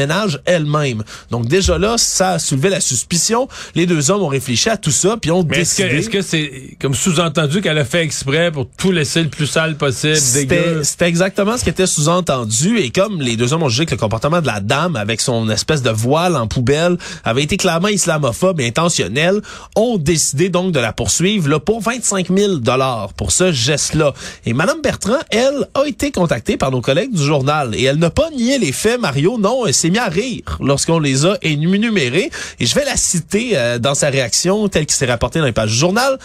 elle-même. 0.47 1.02
Donc 1.30 1.47
déjà 1.47 1.78
là, 1.78 1.97
ça 1.99 2.33
a 2.33 2.38
soulevé 2.38 2.69
la 2.69 2.80
suspicion. 2.80 3.49
Les 3.75 3.87
deux 3.87 4.11
hommes 4.11 4.23
ont 4.23 4.28
réfléchi 4.28 4.69
à 4.69 4.76
tout 4.76 4.90
ça, 4.90 5.16
puis 5.21 5.30
ont 5.30 5.42
décidé... 5.42 5.88
Est-ce 5.88 6.11
que 6.11 6.23
c'est 6.23 6.76
comme 6.80 6.95
sous-entendu 6.95 7.61
qu'elle 7.61 7.78
a 7.78 7.85
fait 7.85 8.02
exprès 8.02 8.50
pour 8.50 8.69
tout 8.76 8.92
laisser 8.92 9.23
le 9.23 9.28
plus 9.28 9.47
sale 9.47 9.76
possible, 9.76 10.16
C'était 10.16 11.07
exactement 11.07 11.57
ce 11.57 11.64
qui 11.64 11.71
était 11.71 11.87
sous-entendu, 11.87 12.78
et 12.78 12.90
comme 12.90 13.21
les 13.21 13.37
deux 13.37 13.52
hommes 13.52 13.62
ont 13.62 13.69
jugé 13.69 13.87
que 13.87 13.92
le 13.92 13.99
comportement 13.99 14.40
de 14.40 14.47
la 14.47 14.61
dame, 14.61 14.97
avec 14.97 15.21
son 15.21 15.49
espèce 15.50 15.83
de 15.83 15.90
voile 15.90 16.37
en 16.37 16.47
poubelle, 16.47 16.97
avait 17.25 17.42
été 17.42 17.57
clairement 17.57 17.88
islamophobe 17.88 18.61
et 18.61 18.66
intentionnel, 18.66 19.40
ont 19.76 19.99
décidé 19.99 20.49
donc 20.49 20.73
de 20.73 20.80
la 20.80 20.92
poursuivre 20.92 21.49
là, 21.49 21.61
pour 21.61 21.80
25 21.80 22.28
000 22.35 22.57
dollars 22.57 23.12
pour 23.14 23.33
ce 23.33 23.52
geste-là. 23.52 24.12
Et 24.47 24.52
Madame 24.52 24.80
Bertrand, 24.83 25.19
elle, 25.30 25.69
a 25.75 25.85
été 25.87 26.11
contactée 26.11 26.57
par 26.57 26.71
nos 26.71 26.80
collègues 26.80 27.14
du 27.14 27.23
journal, 27.23 27.75
et 27.75 27.85
elle 27.85 27.99
n'a 27.99 28.11
pas 28.11 28.30
nié 28.30 28.59
les 28.59 28.73
faits, 28.73 29.00
Mario, 29.00 29.38
non, 29.38 29.66
elle 29.66 29.75
s'est 29.75 29.90
rire 29.99 30.59
lorsqu'on 30.61 31.01
les 31.01 31.27
a 31.27 31.37
énumérés. 31.43 32.31
Et 32.59 32.67
je 32.67 32.75
vais 32.75 32.85
la 32.85 32.97
citer 32.97 33.53
euh, 33.55 33.79
dans 33.79 33.95
sa 33.95 34.11
réaction 34.11 34.69
telle 34.69 34.87
qu'il 34.87 34.97
s'est 34.97 35.07
rapporté 35.07 35.39
dans 35.39 35.47
les 35.47 35.53
pages 35.53 35.71
du 35.71 35.77
journal. 35.77 36.19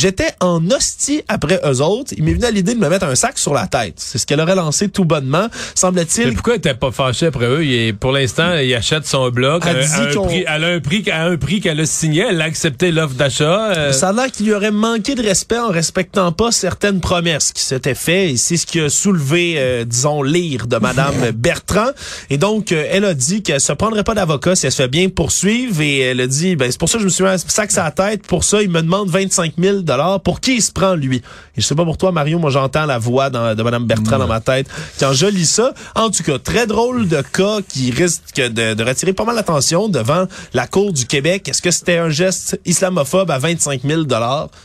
J'étais 0.00 0.32
en 0.40 0.64
hostie 0.70 1.20
après 1.28 1.60
eux 1.62 1.82
autres. 1.82 2.14
Il 2.16 2.24
m'est 2.24 2.32
venu 2.32 2.46
à 2.46 2.50
l'idée 2.50 2.74
de 2.74 2.80
me 2.80 2.88
mettre 2.88 3.04
un 3.04 3.14
sac 3.14 3.36
sur 3.36 3.52
la 3.52 3.66
tête. 3.66 3.96
C'est 3.98 4.16
ce 4.16 4.24
qu'elle 4.24 4.40
aurait 4.40 4.54
lancé 4.54 4.88
tout 4.88 5.04
bonnement, 5.04 5.48
semble-t-il. 5.74 6.28
Mais 6.28 6.32
pourquoi 6.32 6.54
elle 6.54 6.60
était 6.60 6.72
pas 6.72 6.90
fâché 6.90 7.26
après 7.26 7.44
eux? 7.44 7.62
Il 7.62 7.94
pour 7.94 8.12
l'instant, 8.12 8.54
il 8.56 8.74
achète 8.74 9.06
son 9.06 9.28
blog 9.28 9.62
elle, 9.66 9.82
à, 9.82 10.00
un 10.00 10.06
prix, 10.22 10.44
elle 10.48 10.64
a 10.64 10.68
un 10.68 10.80
prix, 10.80 11.10
à 11.10 11.24
un 11.24 11.36
prix 11.36 11.60
qu'elle 11.60 11.80
a 11.80 11.84
signé. 11.84 12.24
Elle 12.30 12.40
a 12.40 12.44
accepté 12.44 12.92
l'offre 12.92 13.12
d'achat. 13.12 13.72
Euh. 13.72 13.92
Ça 13.92 14.08
a 14.08 14.12
l'air 14.14 14.32
qu'il 14.32 14.46
lui 14.46 14.54
aurait 14.54 14.70
manqué 14.70 15.14
de 15.14 15.22
respect 15.22 15.58
en 15.58 15.68
respectant 15.68 16.32
pas 16.32 16.50
certaines 16.50 17.00
promesses 17.00 17.52
qui 17.52 17.62
s'étaient 17.62 17.94
faites. 17.94 18.30
Et 18.30 18.36
c'est 18.38 18.56
ce 18.56 18.64
qui 18.64 18.80
a 18.80 18.88
soulevé, 18.88 19.56
euh, 19.58 19.84
disons, 19.84 20.22
l'ire 20.22 20.66
de 20.66 20.78
Madame 20.78 21.30
Bertrand. 21.34 21.90
Et 22.30 22.38
donc, 22.38 22.72
euh, 22.72 22.86
elle 22.90 23.04
a 23.04 23.12
dit 23.12 23.42
qu'elle 23.42 23.60
se 23.60 23.74
prendrait 23.74 24.04
pas 24.04 24.14
d'avocat 24.14 24.56
si 24.56 24.64
elle 24.64 24.72
se 24.72 24.80
fait 24.80 24.88
bien 24.88 25.10
poursuivre. 25.10 25.82
Et 25.82 25.98
elle 25.98 26.22
a 26.22 26.26
dit, 26.26 26.56
ben, 26.56 26.72
c'est 26.72 26.80
pour 26.80 26.88
ça 26.88 26.94
que 26.94 27.02
je 27.02 27.08
me 27.08 27.10
suis 27.10 27.22
mis 27.22 27.28
un 27.28 27.36
sac 27.36 27.70
sur 27.70 27.82
la 27.82 27.90
tête. 27.90 28.26
Pour 28.26 28.44
ça, 28.44 28.62
il 28.62 28.70
me 28.70 28.80
demande 28.80 29.10
25 29.10 29.52
000 29.58 29.82
pour 30.22 30.40
qui 30.40 30.56
il 30.56 30.62
se 30.62 30.72
prend, 30.72 30.94
lui? 30.94 31.16
Et 31.16 31.60
je 31.60 31.62
sais 31.62 31.74
pas 31.74 31.84
pour 31.84 31.98
toi, 31.98 32.12
Mario, 32.12 32.38
moi 32.38 32.50
j'entends 32.50 32.86
la 32.86 32.98
voix 32.98 33.30
de 33.30 33.62
Mme 33.62 33.86
Bertrand 33.86 34.18
dans 34.18 34.26
ma 34.26 34.40
tête 34.40 34.66
quand 34.98 35.12
je 35.12 35.26
lis 35.26 35.46
ça. 35.46 35.74
En 35.94 36.10
tout 36.10 36.22
cas, 36.22 36.38
très 36.38 36.66
drôle 36.66 37.08
de 37.08 37.22
cas 37.22 37.58
qui 37.66 37.90
risque 37.90 38.36
de, 38.36 38.82
retirer 38.82 39.12
pas 39.12 39.24
mal 39.24 39.36
l'attention 39.36 39.88
devant 39.88 40.26
la 40.54 40.66
Cour 40.66 40.92
du 40.92 41.06
Québec. 41.06 41.48
Est-ce 41.48 41.62
que 41.62 41.70
c'était 41.70 41.98
un 41.98 42.10
geste 42.10 42.60
islamophobe 42.64 43.30
à 43.30 43.38
25 43.38 43.82
000 43.84 44.02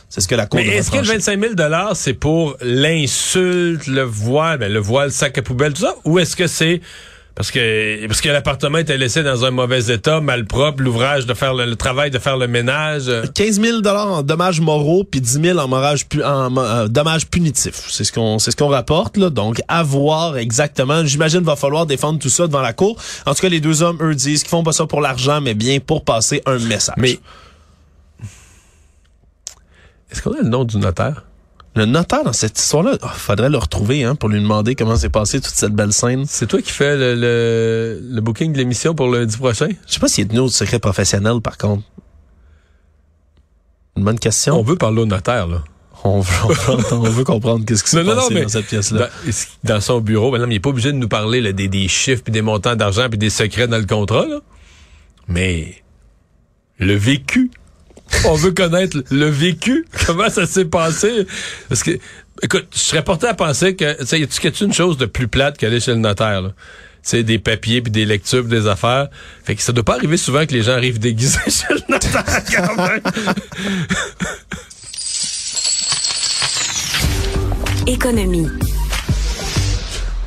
C'est 0.08 0.20
ce 0.20 0.28
que 0.28 0.34
la 0.34 0.46
Cour 0.46 0.60
Mais 0.60 0.68
est-ce 0.68 0.90
que 0.90 0.98
le 0.98 1.04
25 1.04 1.40
000 1.40 1.54
c'est 1.94 2.14
pour 2.14 2.56
l'insulte, 2.62 3.86
le 3.86 4.02
voile, 4.02 4.58
ben, 4.58 4.72
le 4.72 4.80
voile, 4.80 5.12
sac 5.12 5.38
à 5.38 5.42
poubelle, 5.42 5.72
tout 5.72 5.82
ça? 5.82 5.94
Ou 6.04 6.18
est-ce 6.18 6.36
que 6.36 6.46
c'est 6.46 6.80
parce 7.36 7.50
que 7.50 8.06
parce 8.06 8.22
que 8.22 8.30
l'appartement 8.30 8.78
était 8.78 8.96
laissé 8.96 9.22
dans 9.22 9.44
un 9.44 9.50
mauvais 9.50 9.92
état, 9.92 10.22
mal 10.22 10.46
propre, 10.46 10.82
l'ouvrage 10.82 11.26
de 11.26 11.34
faire 11.34 11.52
le, 11.52 11.76
travail 11.76 12.10
de 12.10 12.18
faire 12.18 12.38
le 12.38 12.48
ménage. 12.48 13.10
15 13.34 13.60
000 13.60 13.80
dollars 13.82 14.10
en 14.10 14.22
dommages 14.22 14.62
moraux 14.62 15.04
puis 15.04 15.20
10 15.20 15.42
000 15.42 15.58
en, 15.58 15.70
en, 15.70 16.56
euh, 16.56 16.88
dommages 16.88 17.26
punitifs. 17.26 17.88
C'est 17.90 18.04
ce 18.04 18.12
qu'on 18.12 18.38
c'est 18.38 18.52
ce 18.52 18.56
qu'on 18.56 18.68
rapporte 18.68 19.18
là. 19.18 19.28
Donc 19.28 19.60
à 19.68 19.82
voir 19.82 20.38
exactement. 20.38 21.04
J'imagine 21.04 21.40
va 21.40 21.56
falloir 21.56 21.84
défendre 21.84 22.18
tout 22.18 22.30
ça 22.30 22.46
devant 22.46 22.62
la 22.62 22.72
cour. 22.72 22.98
En 23.26 23.34
tout 23.34 23.42
cas, 23.42 23.50
les 23.50 23.60
deux 23.60 23.82
hommes 23.82 23.98
eux 24.00 24.14
disent 24.14 24.42
qu'ils 24.42 24.48
font 24.48 24.64
pas 24.64 24.72
ça 24.72 24.86
pour 24.86 25.02
l'argent, 25.02 25.42
mais 25.42 25.52
bien 25.52 25.78
pour 25.78 26.04
passer 26.04 26.40
un 26.46 26.58
message. 26.58 26.94
Mais 26.96 27.20
est-ce 30.10 30.22
qu'on 30.22 30.32
a 30.32 30.40
le 30.40 30.48
nom 30.48 30.64
du 30.64 30.78
notaire? 30.78 31.25
Le 31.76 31.84
notaire 31.84 32.24
dans 32.24 32.32
cette 32.32 32.58
histoire-là, 32.58 32.92
il 32.94 32.98
oh, 33.02 33.08
faudrait 33.12 33.50
le 33.50 33.58
retrouver 33.58 34.02
hein, 34.02 34.14
pour 34.14 34.30
lui 34.30 34.40
demander 34.40 34.74
comment 34.74 34.96
s'est 34.96 35.10
passée 35.10 35.42
toute 35.42 35.54
cette 35.54 35.74
belle 35.74 35.92
scène. 35.92 36.24
C'est 36.26 36.46
toi 36.46 36.62
qui 36.62 36.72
fais 36.72 36.96
le, 36.96 38.00
le, 38.02 38.20
booking 38.22 38.54
de 38.54 38.58
l'émission 38.58 38.94
pour 38.94 39.08
le 39.08 39.20
lundi 39.20 39.36
prochain? 39.36 39.68
Je 39.86 39.92
sais 39.92 40.00
pas 40.00 40.08
s'il 40.08 40.24
est 40.24 40.28
tenu 40.28 40.40
au 40.40 40.48
secret 40.48 40.78
professionnel, 40.78 41.42
par 41.42 41.58
contre. 41.58 41.82
Une 43.94 44.04
bonne 44.04 44.18
question. 44.18 44.58
On 44.58 44.62
veut 44.62 44.76
parler 44.76 45.02
au 45.02 45.06
notaire, 45.06 45.46
là. 45.46 45.62
On 46.02 46.20
veut, 46.20 47.24
comprendre 47.24 47.64
qu'est-ce 47.66 47.84
qui 47.84 47.90
s'est 47.90 48.04
passé 48.04 48.42
dans 48.42 48.48
cette 48.48 48.66
pièce-là. 48.66 49.10
Dans, 49.64 49.80
son 49.80 50.00
bureau, 50.00 50.30
ben 50.30 50.40
il 50.42 50.48
n'est 50.48 50.60
pas 50.60 50.70
obligé 50.70 50.92
de 50.92 50.96
nous 50.96 51.08
parler 51.08 51.40
là, 51.40 51.52
des, 51.52 51.68
des 51.68 51.88
chiffres, 51.88 52.22
puis 52.22 52.32
des 52.32 52.42
montants 52.42 52.76
d'argent, 52.76 53.08
puis 53.10 53.18
des 53.18 53.30
secrets 53.30 53.66
dans 53.66 53.78
le 53.78 53.86
contrat. 53.86 54.24
Là. 54.26 54.38
Mais 55.28 55.82
le 56.78 56.94
vécu 56.94 57.50
on 58.24 58.34
veut 58.34 58.52
connaître 58.52 58.98
le 59.10 59.26
vécu, 59.26 59.86
comment 60.06 60.28
ça 60.28 60.46
s'est 60.46 60.64
passé? 60.64 61.26
Parce 61.68 61.82
que, 61.82 61.98
écoute, 62.42 62.66
je 62.72 62.78
serais 62.78 63.04
porté 63.04 63.26
à 63.26 63.34
penser 63.34 63.76
que, 63.76 63.98
tu 63.98 64.06
sais, 64.06 64.20
y 64.20 64.24
a-tu 64.24 64.64
une 64.64 64.72
chose 64.72 64.96
de 64.98 65.06
plus 65.06 65.28
plate 65.28 65.58
qu'aller 65.58 65.80
chez 65.80 65.92
le 65.92 65.98
notaire, 65.98 66.42
là? 66.42 66.52
sais, 67.06 67.22
des 67.22 67.38
papiers 67.38 67.80
puis 67.80 67.92
des 67.92 68.04
lectures 68.04 68.44
des 68.44 68.66
affaires. 68.66 69.08
Fait 69.44 69.54
que 69.54 69.62
ça 69.62 69.72
doit 69.72 69.84
pas 69.84 69.94
arriver 69.94 70.16
souvent 70.16 70.44
que 70.44 70.52
les 70.52 70.62
gens 70.62 70.72
arrivent 70.72 70.98
déguisés 70.98 71.38
chez 71.46 71.72
le 71.72 71.80
notaire 71.88 72.42
quand 72.52 72.76
même. 72.76 73.00
Économie. 77.86 78.48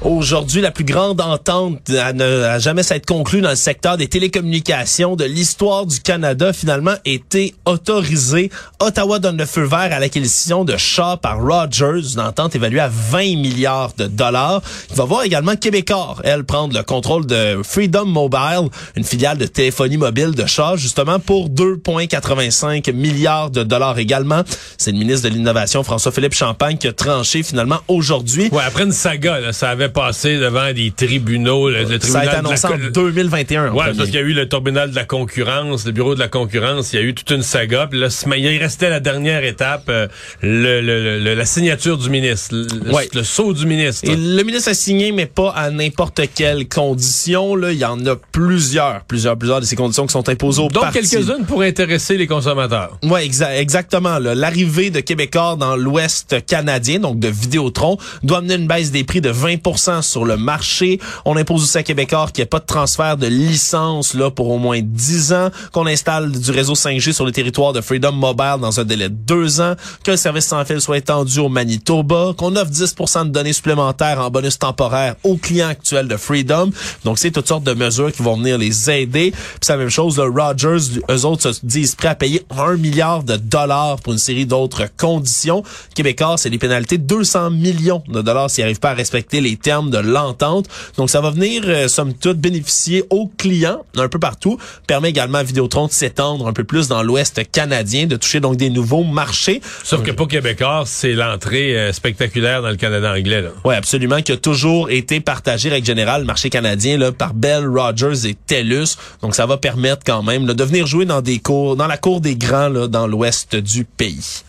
Aujourd'hui, 0.01 0.61
la 0.61 0.71
plus 0.71 0.85
grande 0.85 1.19
entente 1.19 1.89
à 1.89 2.13
ne 2.13 2.43
à 2.43 2.57
jamais 2.57 2.83
s'être 2.83 3.05
conclue 3.05 3.41
dans 3.41 3.49
le 3.49 3.57
secteur 3.57 3.97
des 3.97 4.07
télécommunications 4.07 5.17
de 5.17 5.25
l'histoire 5.25 5.85
du 5.85 5.99
Canada 5.99 6.53
finalement 6.53 6.93
été 7.03 7.53
autorisée. 7.65 8.49
Ottawa 8.79 9.19
donne 9.19 9.35
le 9.35 9.45
feu 9.45 9.63
vert 9.63 9.89
à 9.91 9.99
l'acquisition 9.99 10.63
de 10.63 10.77
Shaw 10.77 11.17
par 11.21 11.41
Rogers, 11.41 12.13
une 12.13 12.21
entente 12.21 12.55
évaluée 12.55 12.79
à 12.79 12.87
20 12.87 13.35
milliards 13.41 13.91
de 13.97 14.07
dollars. 14.07 14.61
Il 14.89 14.95
va 14.95 15.03
voir 15.03 15.23
également 15.23 15.57
Québecor, 15.57 16.21
elle, 16.23 16.45
prendre 16.45 16.77
le 16.77 16.83
contrôle 16.83 17.25
de 17.25 17.59
Freedom 17.61 18.05
Mobile, 18.05 18.69
une 18.95 19.03
filiale 19.03 19.37
de 19.37 19.47
téléphonie 19.47 19.97
mobile 19.97 20.31
de 20.31 20.45
Shaw, 20.45 20.77
justement 20.77 21.19
pour 21.19 21.49
2,85 21.49 22.93
milliards 22.93 23.49
de 23.49 23.63
dollars 23.63 23.99
également. 23.99 24.43
C'est 24.77 24.93
le 24.93 24.97
ministre 24.97 25.27
de 25.27 25.33
l'Innovation, 25.33 25.83
François-Philippe 25.83 26.35
Champagne, 26.35 26.77
qui 26.77 26.87
a 26.87 26.93
tranché 26.93 27.43
finalement 27.43 27.79
aujourd'hui. 27.89 28.47
Ouais, 28.53 28.63
après 28.65 28.85
une 28.85 28.93
saga, 28.93 29.41
là, 29.41 29.51
ça 29.51 29.69
avait 29.71 29.88
passé 29.89 30.37
devant 30.37 30.71
des 30.73 30.91
tribunaux. 30.91 31.69
Le, 31.69 31.83
le 31.83 31.99
Ça 31.99 32.19
a 32.19 32.23
été 32.25 32.29
de 32.29 32.33
la 32.33 32.39
annoncé 32.39 32.67
en 32.67 32.77
2021. 32.91 33.61
en 33.61 33.73
Ouais, 33.73 33.83
premier. 33.85 33.97
parce 33.97 34.09
qu'il 34.09 34.19
y 34.19 34.23
a 34.23 34.25
eu 34.25 34.33
le 34.33 34.47
tribunal 34.49 34.91
de 34.91 34.95
la 34.95 35.05
concurrence, 35.05 35.85
le 35.85 35.91
bureau 35.91 36.15
de 36.15 36.19
la 36.19 36.27
concurrence, 36.27 36.93
il 36.93 36.99
y 36.99 36.99
a 36.99 37.05
eu 37.05 37.13
toute 37.13 37.29
une 37.31 37.41
saga. 37.41 37.87
Puis 37.89 37.99
là, 37.99 38.07
il 38.37 38.57
restait 38.57 38.89
la 38.89 38.99
dernière 38.99 39.43
étape, 39.43 39.83
euh, 39.89 40.07
le, 40.41 40.81
le- 40.81 41.19
le- 41.19 41.33
la 41.33 41.45
signature 41.45 41.97
du 41.97 42.09
ministre, 42.09 42.55
le, 42.55 42.91
Ouais. 42.93 43.07
sceau 43.23 43.53
du 43.53 43.65
ministre. 43.65 44.09
Et 44.09 44.15
le 44.15 44.43
ministre 44.43 44.69
a 44.69 44.73
signé, 44.73 45.11
mais 45.11 45.25
pas 45.25 45.51
à 45.51 45.69
n'importe 45.71 46.21
quelle 46.35 46.67
condition. 46.67 47.55
Là, 47.55 47.71
il 47.71 47.77
y 47.77 47.85
en 47.85 48.05
a 48.05 48.15
plusieurs, 48.31 49.01
plusieurs, 49.05 49.37
plusieurs 49.37 49.61
de 49.61 49.65
ces 49.65 49.75
conditions 49.75 50.05
qui 50.05 50.13
sont 50.13 50.27
imposées 50.29 50.61
aux 50.61 50.69
Donc 50.69 50.91
quelques-unes 50.91 51.45
pour 51.47 51.61
intéresser 51.61 52.17
les 52.17 52.27
consommateurs. 52.27 52.97
Exa- 53.03 53.55
exactement. 53.57 54.17
L'arrivée 54.19 54.89
de 54.89 54.99
Québécois 55.01 55.55
dans 55.59 55.75
l'Ouest 55.75 56.45
canadien, 56.45 56.99
donc 56.99 57.19
de 57.19 57.27
Vidéotron, 57.27 57.97
doit 58.23 58.39
amener 58.39 58.55
une 58.55 58.67
baisse 58.67 58.91
des 58.91 59.03
prix 59.03 59.21
de 59.21 59.29
20 59.29 59.57
sur 60.01 60.25
le 60.25 60.37
marché. 60.37 60.99
On 61.25 61.37
impose 61.37 61.63
aussi 61.63 61.77
à 61.77 61.83
Québécois 61.83 62.27
qu'il 62.27 62.41
n'y 62.41 62.43
ait 62.43 62.47
pas 62.47 62.59
de 62.59 62.65
transfert 62.65 63.17
de 63.17 63.27
licence 63.27 64.13
là 64.13 64.29
pour 64.29 64.49
au 64.49 64.57
moins 64.57 64.81
10 64.81 65.33
ans, 65.33 65.49
qu'on 65.71 65.87
installe 65.87 66.31
du 66.31 66.51
réseau 66.51 66.73
5G 66.73 67.13
sur 67.13 67.25
le 67.25 67.31
territoire 67.31 67.73
de 67.73 67.81
Freedom 67.81 68.11
Mobile 68.11 68.57
dans 68.59 68.79
un 68.79 68.83
délai 68.83 69.09
de 69.09 69.15
deux 69.15 69.61
ans, 69.61 69.75
que 70.03 70.11
le 70.11 70.17
service 70.17 70.45
sans 70.45 70.65
fil 70.65 70.81
soit 70.81 70.97
étendu 70.97 71.39
au 71.39 71.49
Manitoba, 71.49 72.33
qu'on 72.37 72.55
offre 72.55 72.71
10% 72.71 73.25
de 73.25 73.29
données 73.29 73.53
supplémentaires 73.53 74.19
en 74.19 74.29
bonus 74.29 74.59
temporaire 74.59 75.15
aux 75.23 75.37
clients 75.37 75.69
actuels 75.69 76.07
de 76.07 76.17
Freedom. 76.17 76.71
Donc, 77.05 77.19
c'est 77.19 77.31
toutes 77.31 77.47
sortes 77.47 77.63
de 77.63 77.73
mesures 77.73 78.11
qui 78.11 78.21
vont 78.21 78.35
venir 78.35 78.57
les 78.57 78.89
aider. 78.89 79.31
Puis 79.31 79.59
c'est 79.61 79.73
la 79.73 79.79
même 79.79 79.89
chose, 79.89 80.17
là, 80.17 80.25
Rogers, 80.25 80.99
eux 81.09 81.25
autres 81.25 81.51
se 81.51 81.65
disent 81.65 81.95
prêts 81.95 82.09
à 82.09 82.15
payer 82.15 82.43
un 82.49 82.75
milliard 82.75 83.23
de 83.23 83.37
dollars 83.37 83.97
pour 84.01 84.13
une 84.13 84.19
série 84.19 84.45
d'autres 84.45 84.85
conditions. 84.97 85.63
Québécois, 85.95 86.35
c'est 86.37 86.49
des 86.49 86.57
pénalités 86.57 86.97
de 86.97 87.03
200 87.03 87.51
millions 87.51 88.03
de 88.07 88.21
dollars 88.21 88.49
s'ils 88.49 88.63
n'arrivent 88.63 88.79
pas 88.79 88.91
à 88.91 88.93
respecter 88.93 89.41
les 89.41 89.55
termes 89.55 89.68
de 89.69 89.97
l'entente. 89.99 90.65
Donc, 90.97 91.09
ça 91.09 91.21
va 91.21 91.29
venir, 91.29 91.63
euh, 91.65 91.87
somme 91.87 92.13
toute, 92.13 92.39
bénéficier 92.39 93.03
aux 93.09 93.27
clients 93.37 93.83
un 93.95 94.09
peu 94.09 94.19
partout. 94.19 94.57
Permet 94.87 95.09
également 95.09 95.37
à 95.37 95.43
Vidéotron 95.43 95.87
de 95.87 95.91
s'étendre 95.91 96.47
un 96.47 96.53
peu 96.53 96.63
plus 96.63 96.87
dans 96.87 97.03
l'Ouest 97.03 97.41
canadien, 97.51 98.07
de 98.07 98.15
toucher 98.15 98.39
donc 98.39 98.57
des 98.57 98.69
nouveaux 98.69 99.03
marchés. 99.03 99.61
Sauf 99.83 100.01
que 100.01 100.11
pour 100.11 100.27
Québécois, 100.27 100.83
c'est 100.85 101.13
l'entrée 101.13 101.77
euh, 101.77 101.93
spectaculaire 101.93 102.61
dans 102.61 102.69
le 102.69 102.77
Canada 102.77 103.13
anglais. 103.13 103.45
Oui, 103.63 103.75
absolument, 103.75 104.21
qui 104.21 104.31
a 104.31 104.37
toujours 104.37 104.89
été 104.89 105.19
partagé, 105.19 105.69
règle 105.69 105.85
générale, 105.85 106.21
le 106.21 106.27
marché 106.27 106.49
canadien, 106.49 106.97
là, 106.97 107.11
par 107.11 107.33
Bell, 107.33 107.67
Rogers 107.67 108.27
et 108.27 108.33
TELUS. 108.33 108.97
Donc, 109.21 109.35
ça 109.35 109.45
va 109.45 109.57
permettre 109.57 110.01
quand 110.05 110.23
même 110.23 110.47
là, 110.47 110.53
de 110.53 110.63
venir 110.63 110.87
jouer 110.87 111.05
dans 111.05 111.21
des 111.21 111.39
cours, 111.39 111.75
dans 111.75 111.87
la 111.87 111.97
cour 111.97 112.21
des 112.21 112.35
grands, 112.35 112.69
là, 112.69 112.87
dans 112.87 113.05
l'ouest 113.05 113.55
du 113.55 113.85
pays. 113.85 114.43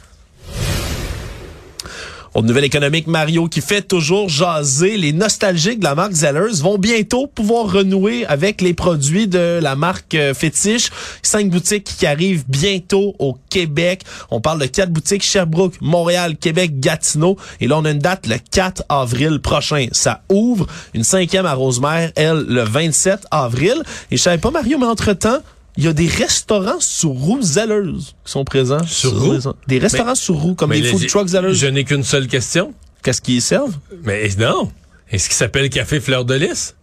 Au 2.33 2.43
nouvelle 2.43 2.65
économique, 2.65 3.09
Mario, 3.09 3.49
qui 3.49 3.61
fait 3.61 3.83
toujours 3.83 4.29
jaser, 4.29 4.97
les 4.97 5.13
nostalgiques 5.13 5.81
de 5.81 5.85
la 5.85 5.97
marque 5.97 6.13
Zellers 6.13 6.61
vont 6.63 6.79
bientôt 6.79 7.27
pouvoir 7.27 7.73
renouer 7.73 8.25
avec 8.27 8.61
les 8.61 8.73
produits 8.73 9.27
de 9.27 9.59
la 9.61 9.75
marque 9.75 10.15
euh, 10.15 10.33
fétiche. 10.33 10.91
Cinq 11.23 11.51
boutiques 11.51 11.83
qui 11.99 12.07
arrivent 12.07 12.45
bientôt 12.47 13.17
au 13.19 13.37
Québec. 13.49 14.03
On 14.31 14.41
parle 14.41 14.61
de 14.61 14.67
quatre 14.67 14.93
boutiques, 14.93 15.25
Sherbrooke, 15.25 15.75
Montréal, 15.81 16.37
Québec, 16.37 16.79
Gatineau. 16.79 17.37
Et 17.61 17.67
là, 17.67 17.79
on 17.79 17.85
a 17.85 17.91
une 17.91 17.99
date 17.99 18.29
le 18.29 18.37
4 18.39 18.85
avril 18.89 19.41
prochain. 19.41 19.89
Ça 19.91 20.23
ouvre. 20.29 20.69
Une 20.95 21.03
cinquième 21.03 21.47
à 21.47 21.55
Rosemère, 21.55 22.13
elle, 22.15 22.45
le 22.47 22.63
27 22.63 23.27
avril. 23.33 23.83
Et 24.13 24.17
je 24.17 24.23
savais 24.23 24.39
pas, 24.39 24.53
Mario, 24.53 24.79
mais 24.79 24.87
entre-temps, 24.87 25.39
il 25.77 25.85
y 25.85 25.89
a 25.89 25.93
des 25.93 26.09
restaurants 26.09 26.81
sur 26.81 27.11
roue 27.11 27.41
Zellers 27.43 27.93
qui 28.25 28.33
sont 28.33 28.45
présents. 28.45 28.85
Sur 28.87 29.19
roue? 29.19 29.33
les- 29.33 29.41
Des 29.69 29.79
restaurants 29.79 30.15
sur 30.15 30.35
roue, 30.37 30.55
comme 30.55 30.71
des 30.71 30.81
les- 30.81 30.91
food 30.91 31.07
trucks 31.07 31.29
Zellers. 31.29 31.55
Je 31.55 31.67
n'ai 31.67 31.85
qu'une 31.85 32.03
seule 32.05 32.27
question. 32.27 32.75
Qu'est-ce 33.03 33.21
qu'ils 33.23 33.41
servent? 33.43 33.77
Mais 34.05 34.29
non. 34.39 34.71
Est-ce 35.11 35.29
qu'il 35.29 35.37
s'appelle 35.37 35.71
Café 35.71 36.01
Fleur 36.01 36.25
de 36.25 36.35
Lys? 36.35 36.75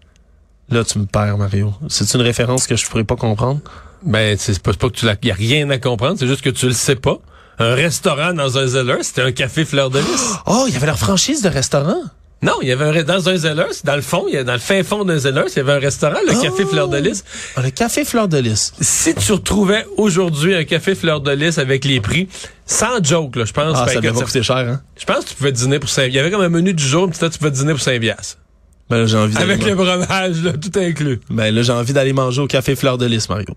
Là, 0.70 0.84
tu 0.84 1.00
me 1.00 1.06
perds, 1.06 1.38
Mario. 1.38 1.74
C'est 1.90 2.12
une 2.14 2.22
référence 2.22 2.68
que 2.68 2.76
je 2.76 2.86
pourrais 2.88 3.04
pas 3.06 3.16
comprendre. 3.16 3.62
Ben, 4.04 4.36
c'est 4.40 4.60
pas, 4.62 4.74
que 4.74 4.88
tu 4.88 5.06
l'as, 5.06 5.16
y 5.24 5.32
a 5.32 5.34
rien 5.34 5.70
à 5.70 5.78
comprendre, 5.78 6.18
c'est 6.20 6.28
juste 6.28 6.42
que 6.42 6.50
tu 6.50 6.66
le 6.68 6.74
sais 6.74 6.96
pas. 6.96 7.20
Un 7.60 7.74
restaurant 7.74 8.34
dans 8.34 8.58
un 8.58 8.68
Zeller, 8.68 8.98
c'était 9.02 9.22
un 9.24 9.32
café 9.32 9.64
Fleur 9.66 9.90
de 9.90 10.00
Lys. 10.00 10.34
Oh, 10.46 10.66
il 10.68 10.74
y 10.74 10.78
avait 10.78 10.86
leur 10.88 11.00
franchise 11.00 11.42
de 11.42 11.50
restaurant. 11.50 12.02
Non, 12.44 12.54
il 12.62 12.68
y 12.68 12.72
avait 12.72 13.00
un, 13.00 13.04
dans 13.04 13.30
un 13.30 13.36
Zeller, 13.36 13.66
dans 13.84 13.96
le 13.96 14.02
fond, 14.04 14.26
il 14.28 14.36
y 14.36 14.38
a, 14.38 14.44
dans 14.44 14.54
le 14.54 14.60
fin 14.60 14.84
fond 14.84 15.04
d'un 15.04 15.18
Zeller, 15.18 15.46
il 15.48 15.58
y 15.58 15.60
avait 15.60 15.74
un 15.74 15.80
restaurant, 15.80 16.20
le 16.26 16.34
café 16.34 16.64
Oh! 16.66 16.68
Fleur 16.68 16.88
de 16.88 16.98
Lys. 16.98 17.24
Ah, 17.56 17.62
le 17.64 17.72
café 17.72 18.06
Fleur 18.06 18.28
de 18.28 18.38
Lys. 18.38 18.74
Si 18.80 19.16
tu 19.16 19.32
retrouvais 19.32 19.86
aujourd'hui 19.98 20.54
un 20.54 20.64
café 20.64 20.94
Fleur 20.94 21.22
de 21.22 21.32
Lys 21.32 21.58
avec 21.58 21.84
les 21.84 22.00
prix, 22.00 22.28
sans 22.68 23.04
joke, 23.04 23.38
là, 23.38 23.46
je 23.46 23.54
pense, 23.54 23.76
Ah, 23.76 23.86
ben, 23.86 23.94
ça 23.94 24.02
devait 24.02 24.14
pas 24.14 24.22
coûter 24.26 24.44
cher, 24.44 24.58
hein? 24.58 24.82
je 25.00 25.06
pense 25.06 25.26
que 25.26 25.30
tu 25.30 25.36
pouvais 25.36 25.52
dîner 25.52 25.80
pour 25.80 25.90
5 25.90 26.06
Il 26.06 26.14
y 26.14 26.20
avait 26.20 26.30
comme 26.30 26.42
un 26.42 26.50
menu 26.50 26.74
du 26.76 26.84
jour, 26.84 27.10
puis 27.10 27.18
là, 27.20 27.30
tu 27.30 27.40
pouvais 27.40 27.52
dîner 27.52 27.72
pour 27.72 27.82
5 27.82 28.00
piastres. 28.00 28.38
Ben 28.90 29.00
là, 29.00 29.06
j'ai 29.08 29.18
envie 29.18 29.36
Avec 29.38 29.66
le 29.66 29.74
breuvage, 29.74 30.44
là, 30.44 30.54
tout 30.54 30.80
inclus. 30.80 31.20
Ben 31.32 31.54
là, 31.54 31.62
j'ai 31.64 31.74
envie 31.74 31.92
d'aller 31.94 32.14
manger 32.14 32.42
au 32.42 32.48
café 32.48 32.76
Fleur 32.76 33.00
de 33.00 33.08
Lys, 33.08 33.28
Mario. 33.30 33.48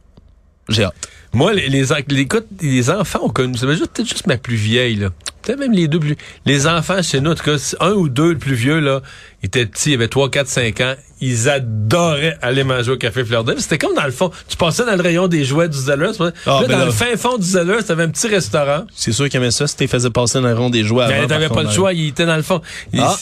J'ai 0.70 0.84
hâte. 0.84 0.94
Moi, 1.32 1.52
les, 1.52 1.68
les, 1.68 1.84
les, 2.08 2.20
écoute, 2.20 2.46
les 2.60 2.90
enfants 2.90 3.20
ont 3.24 3.28
connu, 3.28 3.56
c'est 3.56 3.68
juste, 3.72 3.88
peut-être 3.92 4.08
juste 4.08 4.26
ma 4.26 4.36
plus 4.38 4.56
vieille, 4.56 4.96
là. 4.96 5.10
Peut-être 5.42 5.58
même 5.58 5.72
les 5.72 5.88
deux 5.88 6.00
plus, 6.00 6.16
les 6.44 6.66
enfants 6.66 7.02
chez 7.02 7.20
nous, 7.20 7.30
en 7.30 7.34
tout 7.34 7.44
cas, 7.44 7.56
un 7.80 7.92
ou 7.92 8.08
deux, 8.08 8.32
le 8.32 8.38
plus 8.38 8.54
vieux, 8.54 8.80
là, 8.80 9.00
ils 9.42 9.46
étaient 9.46 9.66
petits, 9.66 9.90
ils 9.90 9.94
avaient 9.94 10.08
3, 10.08 10.30
4, 10.30 10.46
5 10.48 10.80
ans. 10.80 10.94
Ils 11.20 11.48
adoraient 11.48 12.36
aller 12.42 12.64
manger 12.64 12.92
au 12.92 12.96
café 12.96 13.24
Fleur. 13.24 13.44
C'était 13.58 13.78
comme 13.78 13.94
dans 13.94 14.04
le 14.04 14.10
fond, 14.10 14.30
tu 14.48 14.56
passais 14.56 14.84
dans 14.84 14.94
le 14.96 15.02
rayon 15.02 15.28
des 15.28 15.44
jouets 15.44 15.68
du 15.68 15.78
Zellers. 15.78 16.12
Ah, 16.18 16.24
là, 16.24 16.32
ben 16.62 16.68
dans 16.68 16.78
là. 16.78 16.84
le 16.86 16.90
fin 16.90 17.16
fond 17.16 17.36
du 17.36 17.44
Zellers, 17.46 17.82
t'avais 17.86 18.04
un 18.04 18.08
petit 18.08 18.28
restaurant. 18.28 18.84
C'est 18.94 19.12
sûr 19.12 19.28
qu'ils 19.28 19.38
aimaient 19.40 19.50
ça 19.50 19.66
si 19.66 19.76
t'es 19.76 19.86
faisais 19.86 20.10
passer 20.10 20.40
dans 20.40 20.48
le 20.48 20.54
rond 20.54 20.70
des 20.70 20.84
jouets 20.84 21.04
avant. 21.04 21.14
Mais 21.20 21.26
t'avais 21.26 21.48
pas 21.48 21.62
le 21.62 21.70
choix, 21.70 21.92
il 21.92 22.08
était 22.08 22.26
dans 22.26 22.36
le 22.36 22.42
fond. 22.42 22.60
Ah, 22.98 23.16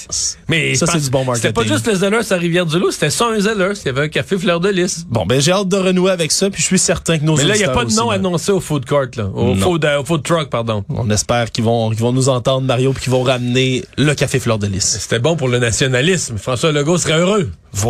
mais 0.48 0.74
ça, 0.74 0.86
c'est 0.86 1.00
du 1.00 1.10
bon 1.10 1.24
C'était 1.34 1.52
pas 1.52 1.60
marketing. 1.62 1.72
juste 1.76 1.86
le 1.86 1.94
Zellers 1.94 2.32
à 2.32 2.36
Rivière-du-Loup, 2.36 2.90
c'était 2.90 3.10
ça 3.10 3.26
un 3.26 3.40
Zellers. 3.40 3.74
Il 3.84 3.86
y 3.86 3.88
avait 3.88 4.02
un 4.02 4.08
café 4.08 4.38
Fleur 4.38 4.60
de 4.60 4.68
Lys. 4.68 5.04
Bon, 5.08 5.26
ben 5.26 5.40
j'ai 5.40 5.52
hâte 5.52 5.68
de 5.68 5.76
renouer 5.76 6.10
avec 6.10 6.32
ça, 6.32 6.50
puis 6.50 6.60
je 6.60 6.66
suis 6.66 6.78
certain 6.78 7.18
que 7.18 7.24
nos 7.24 7.36
Mais 7.36 7.44
là, 7.44 7.56
il 7.56 7.58
n'y 7.58 7.64
a 7.64 7.70
pas 7.70 7.84
de 7.84 7.92
nom 7.94 8.10
là. 8.10 8.16
annoncé 8.16 8.52
au 8.52 8.60
food 8.60 8.86
court, 8.86 9.06
là. 9.16 9.28
Au 9.34 9.54
food, 9.54 9.84
euh, 9.84 10.00
au 10.00 10.04
food 10.04 10.22
truck, 10.22 10.50
pardon. 10.50 10.84
On 10.88 11.10
espère 11.10 11.50
qu'ils 11.50 11.64
vont, 11.64 11.90
qu'ils 11.90 12.00
vont 12.00 12.12
nous 12.12 12.28
entendre, 12.28 12.66
Mario, 12.66 12.92
puis 12.92 13.02
qu'ils 13.04 13.12
vont 13.12 13.22
ramener 13.22 13.84
le 13.96 14.14
café 14.14 14.38
Fleur 14.38 14.58
de 14.58 14.66
Lys. 14.66 14.98
C'était 15.00 15.18
bon 15.18 15.36
pour 15.36 15.48
le 15.48 15.58
nationalisme. 15.58 16.38
François 16.38 16.72
Legault 16.72 16.98
serait 16.98 17.18
heureux. 17.18 17.50
Voilà. 17.72 17.87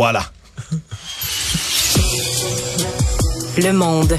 Le 3.57 3.73
monde. 3.73 4.17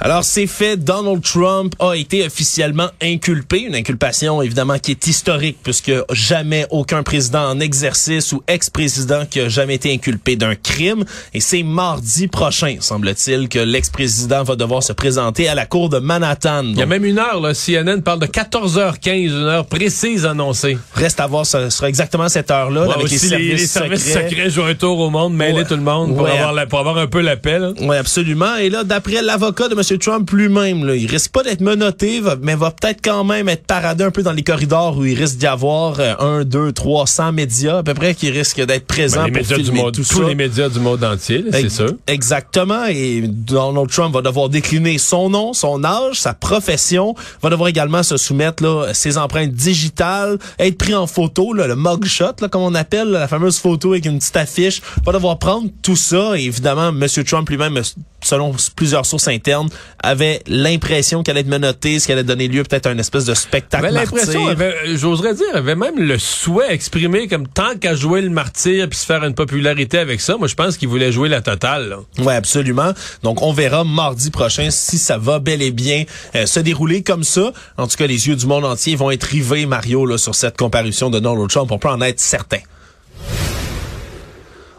Alors, 0.00 0.24
c'est 0.24 0.46
fait. 0.46 0.76
Donald 0.76 1.22
Trump 1.22 1.74
a 1.78 1.94
été 1.94 2.24
officiellement 2.26 2.88
inculpé. 3.02 3.60
Une 3.60 3.74
inculpation, 3.74 4.42
évidemment, 4.42 4.78
qui 4.78 4.90
est 4.90 5.06
historique, 5.06 5.56
puisque 5.62 5.90
jamais 6.12 6.66
aucun 6.70 7.02
président 7.02 7.48
en 7.50 7.60
exercice 7.60 8.32
ou 8.32 8.42
ex-président 8.46 9.24
qui 9.28 9.40
a 9.40 9.48
jamais 9.48 9.76
été 9.76 9.92
inculpé 9.92 10.36
d'un 10.36 10.54
crime. 10.54 11.04
Et 11.32 11.40
c'est 11.40 11.62
mardi 11.62 12.28
prochain, 12.28 12.76
semble-t-il, 12.80 13.48
que 13.48 13.58
l'ex-président 13.58 14.42
va 14.44 14.54
devoir 14.54 14.82
se 14.82 14.92
présenter 14.92 15.48
à 15.48 15.54
la 15.54 15.64
cour 15.66 15.88
de 15.88 15.98
Manhattan. 15.98 16.64
Il 16.64 16.78
y 16.78 16.82
a 16.82 16.86
même 16.86 17.04
une 17.04 17.18
heure, 17.18 17.40
là. 17.40 17.54
CNN 17.54 18.02
parle 18.02 18.20
de 18.20 18.26
14h15, 18.26 19.10
une 19.26 19.32
heure 19.44 19.66
précise 19.66 20.26
annoncée. 20.26 20.76
reste 20.94 21.20
à 21.20 21.26
voir, 21.26 21.46
ce 21.46 21.70
sera 21.70 21.88
exactement 21.88 22.28
cette 22.28 22.50
heure-là, 22.50 22.82
Ouais, 22.86 22.94
avec 22.94 23.04
aussi, 23.04 23.14
les 23.14 23.28
services, 23.28 23.60
les 23.60 23.66
services 23.66 24.04
secrets. 24.12 24.28
secrets 24.30 24.50
jouent 24.50 24.62
un 24.64 24.74
tour 24.74 24.98
au 24.98 25.10
monde, 25.10 25.34
mêler 25.34 25.52
Ouais. 25.60 25.64
tout 25.64 25.74
le 25.76 25.80
monde 25.82 26.14
pour, 26.14 26.24
Ouais. 26.24 26.32
avoir, 26.32 26.52
la- 26.52 26.66
pour 26.66 26.78
avoir 26.80 26.98
un 26.98 27.06
peu 27.06 27.20
la 27.22 27.36
paix, 27.36 27.58
là. 27.58 27.72
Oui, 27.80 27.96
absolument. 27.96 28.56
Et 28.56 28.68
là, 28.70 28.84
d'après 28.84 29.22
l'avocat 29.22 29.68
de 29.68 29.74
M. 29.74 29.80
Trump 29.94 30.30
lui-même, 30.30 30.84
là, 30.84 30.94
il 30.96 31.06
risque 31.06 31.30
pas 31.32 31.42
d'être 31.42 31.60
menotté, 31.60 32.20
va- 32.20 32.36
mais 32.40 32.54
va 32.54 32.70
peut-être 32.70 33.00
quand 33.02 33.24
même 33.24 33.48
être 33.48 33.66
paradé 33.66 34.04
un 34.04 34.10
peu 34.10 34.22
dans 34.22 34.32
les 34.32 34.42
corridors 34.42 34.96
où 34.96 35.04
il 35.04 35.14
risque 35.18 35.36
d'y 35.38 35.46
avoir 35.46 36.00
euh, 36.00 36.14
un, 36.18 36.44
deux, 36.44 36.72
trois 36.72 37.06
cents 37.06 37.32
médias 37.32 37.78
à 37.78 37.82
peu 37.82 37.94
près 37.94 38.14
qui 38.14 38.30
risquent 38.30 38.64
d'être 38.64 38.86
présents 38.86 39.24
Ben, 39.24 39.26
les 39.26 39.32
pour 39.32 39.40
médias 39.42 39.56
du 39.58 39.64
filmer 39.64 39.82
monde, 39.82 39.94
tout 39.94 40.02
tous 40.02 40.22
ça. 40.22 40.28
les 40.28 40.34
médias 40.34 40.68
du 40.68 40.80
monde 40.80 41.02
entier, 41.04 41.38
là, 41.42 41.50
c'est 41.52 41.68
sûr. 41.70 41.92
Exactement. 42.06 42.84
Et 42.86 43.22
Donald 43.26 43.88
Trump 43.90 44.14
va 44.14 44.22
devoir 44.22 44.48
décliner 44.48 44.98
son 44.98 45.30
nom, 45.30 45.52
son 45.52 45.84
âge, 45.84 46.20
sa 46.20 46.34
profession. 46.34 47.14
Va 47.42 47.50
devoir 47.50 47.68
également 47.68 48.02
se 48.02 48.16
soumettre 48.16 48.62
là, 48.62 48.92
ses 48.94 49.18
empreintes 49.18 49.52
digitales, 49.52 50.38
être 50.58 50.78
pris 50.78 50.94
en 50.94 51.06
photo, 51.06 51.52
là, 51.52 51.66
le 51.66 51.76
mugshot, 51.76 52.32
là, 52.40 52.48
comme 52.48 52.62
on 52.62 52.74
appelle, 52.74 53.08
la 53.10 53.28
fameuse 53.28 53.58
photo 53.58 53.92
avec 53.92 54.06
une 54.06 54.18
petite 54.18 54.36
affiche. 54.36 54.82
Va 55.04 55.12
devoir 55.12 55.38
prendre 55.38 55.68
tout 55.82 55.96
ça. 55.96 56.36
Et 56.38 56.44
évidemment, 56.44 56.88
M. 56.88 57.06
Trump 57.24 57.48
lui-même 57.48 57.80
selon 58.26 58.54
plusieurs 58.74 59.06
sources 59.06 59.28
internes, 59.28 59.68
avait 60.02 60.40
l'impression 60.46 61.22
qu'elle 61.22 61.36
allait 61.36 61.40
être 61.42 61.46
menottée, 61.48 61.98
ce 62.00 62.06
qui 62.06 62.12
allait 62.12 62.24
donner 62.24 62.48
lieu 62.48 62.62
peut-être 62.64 62.86
à 62.86 62.90
une 62.92 63.00
espèce 63.00 63.24
de 63.24 63.34
spectacle 63.34 63.84
avait 63.86 63.94
l'impression, 63.94 64.46
avait- 64.48 64.74
j'oserais 64.96 65.34
dire, 65.34 65.46
avait 65.54 65.74
même 65.76 65.98
le 65.98 66.18
souhait 66.18 66.72
exprimé 66.72 67.28
comme 67.28 67.46
tant 67.48 67.76
qu'à 67.80 67.94
jouer 67.94 68.20
le 68.22 68.30
martyr 68.30 68.88
puis 68.88 68.98
se 68.98 69.06
faire 69.06 69.24
une 69.24 69.34
popularité 69.34 69.98
avec 69.98 70.20
ça. 70.20 70.36
Moi, 70.36 70.48
je 70.48 70.54
pense 70.54 70.76
qu'il 70.76 70.88
voulait 70.88 71.12
jouer 71.12 71.28
la 71.28 71.40
totale. 71.40 71.88
là. 71.88 71.96
Oui, 72.18 72.32
absolument. 72.32 72.92
Donc, 73.22 73.42
on 73.42 73.52
verra 73.52 73.84
mardi 73.84 74.30
prochain 74.30 74.68
si 74.70 74.98
ça 74.98 75.18
va 75.18 75.38
bel 75.38 75.62
et 75.62 75.70
bien 75.70 76.04
euh, 76.34 76.46
se 76.46 76.60
dérouler 76.60 77.02
comme 77.02 77.24
ça. 77.24 77.52
En 77.76 77.86
tout 77.86 77.96
cas, 77.96 78.06
les 78.06 78.28
yeux 78.28 78.36
du 78.36 78.46
monde 78.46 78.64
entier 78.64 78.96
vont 78.96 79.10
être 79.10 79.24
rivés, 79.24 79.66
Mario, 79.66 80.04
là, 80.06 80.18
sur 80.18 80.34
cette 80.34 80.56
comparution 80.56 81.10
de 81.10 81.18
Donald 81.20 81.48
Trump. 81.48 81.70
On 81.70 81.78
peut 81.78 81.88
en 81.88 82.00
être 82.00 82.20
certain. 82.20 82.58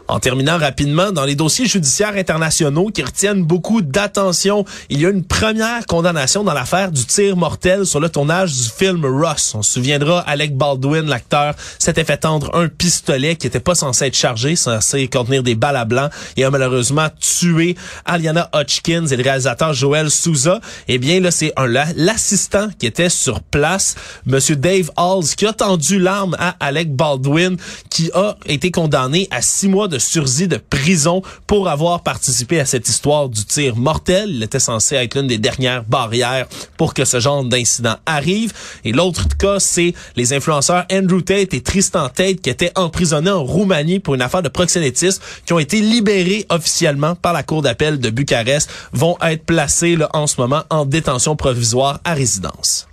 En 0.08 0.20
terminant 0.20 0.56
rapidement, 0.56 1.12
dans 1.12 1.26
les 1.26 1.34
dossiers 1.34 1.66
judiciaires 1.66 2.16
internationaux 2.16 2.86
qui 2.86 3.02
retiennent 3.02 3.42
beaucoup 3.44 3.82
d'attention, 3.82 4.64
il 4.88 5.02
y 5.02 5.06
a 5.06 5.10
une 5.10 5.22
première 5.22 5.84
condamnation 5.84 6.44
dans 6.44 6.54
l'affaire 6.54 6.90
du 6.90 7.04
tir 7.04 7.36
mortel 7.36 7.84
sur 7.84 8.00
le 8.00 8.08
tournage 8.08 8.54
du 8.54 8.70
film 8.70 9.04
Ross. 9.04 9.54
On 9.54 9.60
se 9.60 9.74
souviendra, 9.74 10.20
Alec 10.20 10.56
Baldwin, 10.56 11.06
l'acteur, 11.06 11.54
s'était 11.78 12.04
fait 12.04 12.16
tendre 12.16 12.54
un 12.54 12.68
pistolet 12.68 13.36
qui 13.36 13.46
était 13.46 13.60
pas 13.60 13.74
censé 13.74 14.06
être 14.06 14.16
chargé, 14.16 14.56
censé 14.56 15.08
contenir 15.08 15.42
des 15.42 15.54
balles 15.54 15.76
à 15.76 15.84
blanc, 15.84 16.08
et 16.38 16.44
a 16.44 16.50
malheureusement 16.50 17.08
tué 17.20 17.76
Aliana 18.06 18.48
Hodgkins 18.54 19.08
et 19.08 19.16
le 19.16 19.22
réalisateur 19.22 19.74
Joel 19.74 20.10
Souza. 20.10 20.62
Eh 20.88 20.96
bien, 20.96 21.20
là, 21.20 21.30
c'est 21.30 21.52
l'assistant 21.96 22.68
qui 22.78 22.86
était 22.86 23.10
sur 23.10 23.42
place, 23.42 23.94
Monsieur 24.24 24.56
Dave 24.56 24.90
Halls, 24.96 25.34
qui 25.36 25.44
a 25.44 25.52
tendu 25.52 25.98
l'arme 25.98 26.34
à 26.38 26.56
Alec 26.60 26.96
Baldwin, 26.96 27.58
qui 27.90 28.10
a 28.14 28.36
été 28.46 28.70
condamné 28.70 29.28
à 29.30 29.42
six 29.42 29.68
mois 29.68 29.86
de 29.98 30.02
sursis 30.02 30.46
de 30.46 30.58
prison 30.58 31.22
pour 31.48 31.68
avoir 31.68 32.04
participé 32.04 32.60
à 32.60 32.64
cette 32.64 32.88
histoire 32.88 33.28
du 33.28 33.44
tir 33.44 33.74
mortel. 33.76 34.30
Il 34.30 34.42
était 34.44 34.60
censé 34.60 34.94
être 34.94 35.16
l'une 35.16 35.26
des 35.26 35.38
dernières 35.38 35.82
barrières 35.82 36.46
pour 36.76 36.94
que 36.94 37.04
ce 37.04 37.18
genre 37.18 37.44
d'incident 37.44 37.96
arrive. 38.06 38.52
Et 38.84 38.92
l'autre 38.92 39.26
cas, 39.36 39.58
c'est 39.58 39.94
les 40.14 40.32
influenceurs 40.32 40.84
Andrew 40.92 41.20
Tate 41.20 41.52
et 41.52 41.62
Tristan 41.62 42.08
Tate 42.08 42.40
qui 42.40 42.50
étaient 42.50 42.70
emprisonnés 42.76 43.30
en 43.30 43.42
Roumanie 43.42 43.98
pour 43.98 44.14
une 44.14 44.22
affaire 44.22 44.42
de 44.42 44.48
proxénétisme, 44.48 45.20
qui 45.44 45.52
ont 45.52 45.58
été 45.58 45.80
libérés 45.80 46.46
officiellement 46.48 47.16
par 47.16 47.32
la 47.32 47.42
Cour 47.42 47.62
d'appel 47.62 47.98
de 47.98 48.10
Bucarest, 48.10 48.70
vont 48.92 49.16
être 49.22 49.44
placés 49.44 49.96
là, 49.96 50.08
en 50.14 50.28
ce 50.28 50.40
moment 50.40 50.62
en 50.70 50.84
détention 50.84 51.34
provisoire 51.34 51.98
à 52.04 52.14
résidence. 52.14 52.86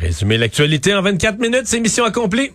Résumer 0.00 0.38
l'actualité 0.38 0.94
en 0.94 1.02
24 1.02 1.38
minutes, 1.38 1.64
c'est 1.64 1.80
mission 1.80 2.04
accomplie. 2.04 2.52